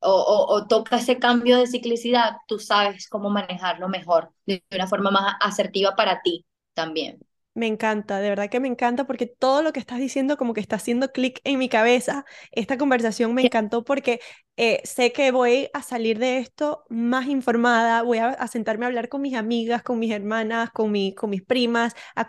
[0.00, 4.86] o, o, o toca ese cambio de ciclicidad, tú sabes cómo manejarlo mejor, de una
[4.88, 7.20] forma más asertiva para ti también.
[7.52, 10.60] Me encanta, de verdad que me encanta porque todo lo que estás diciendo como que
[10.60, 12.24] está haciendo clic en mi cabeza.
[12.52, 14.20] Esta conversación me encantó porque
[14.56, 18.88] eh, sé que voy a salir de esto más informada, voy a, a sentarme a
[18.88, 22.24] hablar con mis amigas, con mis hermanas, con, mi, con mis primas, a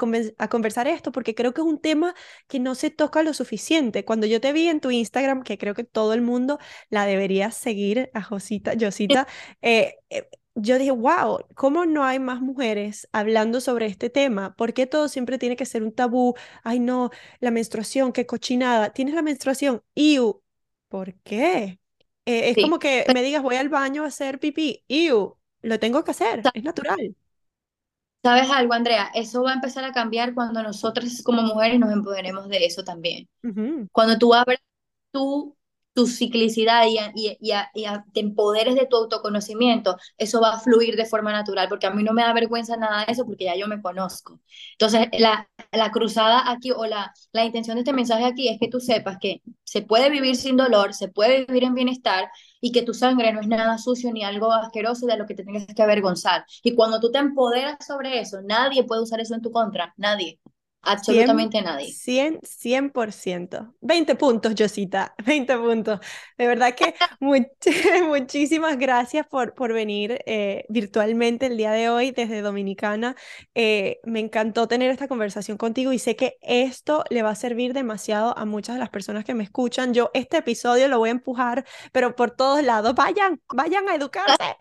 [0.49, 2.15] conversar esto porque creo que es un tema
[2.47, 4.03] que no se toca lo suficiente.
[4.05, 6.57] Cuando yo te vi en tu Instagram, que creo que todo el mundo
[6.89, 9.27] la debería seguir a Josita, Josita,
[9.61, 14.55] eh, eh, yo dije, wow, ¿cómo no hay más mujeres hablando sobre este tema?
[14.55, 16.35] ¿Por qué todo siempre tiene que ser un tabú?
[16.63, 18.91] Ay, no, la menstruación, qué cochinada.
[18.93, 19.83] ¿Tienes la menstruación?
[19.95, 20.43] Iu,
[20.89, 21.79] ¿por qué?
[22.25, 22.59] Eh, es Sí.
[22.59, 24.83] como que me digas, voy al baño a hacer pipí.
[24.87, 27.15] Iu, lo tengo que hacer, es natural.
[28.23, 29.09] ¿Sabes algo, Andrea?
[29.15, 33.27] Eso va a empezar a cambiar cuando nosotras como mujeres nos empoderemos de eso también.
[33.91, 34.59] Cuando tú abres
[35.11, 35.57] tu,
[35.93, 40.53] tu ciclicidad y, a- y, a- y a- te empoderes de tu autoconocimiento, eso va
[40.53, 43.25] a fluir de forma natural, porque a mí no me da vergüenza nada de eso,
[43.25, 44.39] porque ya yo me conozco.
[44.73, 48.67] Entonces, la, la cruzada aquí o la, la intención de este mensaje aquí es que
[48.69, 52.29] tú sepas que se puede vivir sin dolor, se puede vivir en bienestar
[52.59, 55.43] y que tu sangre no es nada sucio ni algo asqueroso de lo que te
[55.43, 56.45] tengas que avergonzar.
[56.63, 60.39] Y cuando tú te empoderas sobre eso, nadie puede usar eso en tu contra, nadie,
[61.03, 61.97] 100, absolutamente nadie.
[61.97, 63.73] 100, 100%.
[63.81, 65.99] 20 puntos, Josita, 20 puntos.
[66.37, 67.49] De verdad que much-
[68.07, 73.15] muchísimas gracias por, por venir eh, virtualmente el día de hoy desde Dominicana.
[73.55, 77.73] Eh, me encantó tener esta conversación contigo y sé que esto le va a servir
[77.73, 79.93] demasiado a muchas de las personas que me escuchan.
[79.93, 84.57] Yo este episodio lo voy a empujar, pero por todos lados, vayan, vayan a educarse,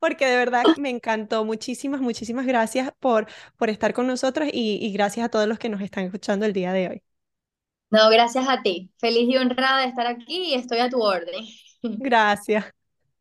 [0.00, 1.44] porque de verdad me encantó.
[1.44, 3.26] Muchísimas, muchísimas gracias por
[3.56, 6.52] por estar con nosotros y, y gracias a todos los que nos están escuchando el
[6.52, 7.02] día de hoy.
[7.90, 8.92] No, gracias a ti.
[8.98, 11.44] Feliz y honrada de estar aquí y estoy a tu orden.
[11.82, 12.75] Gracias.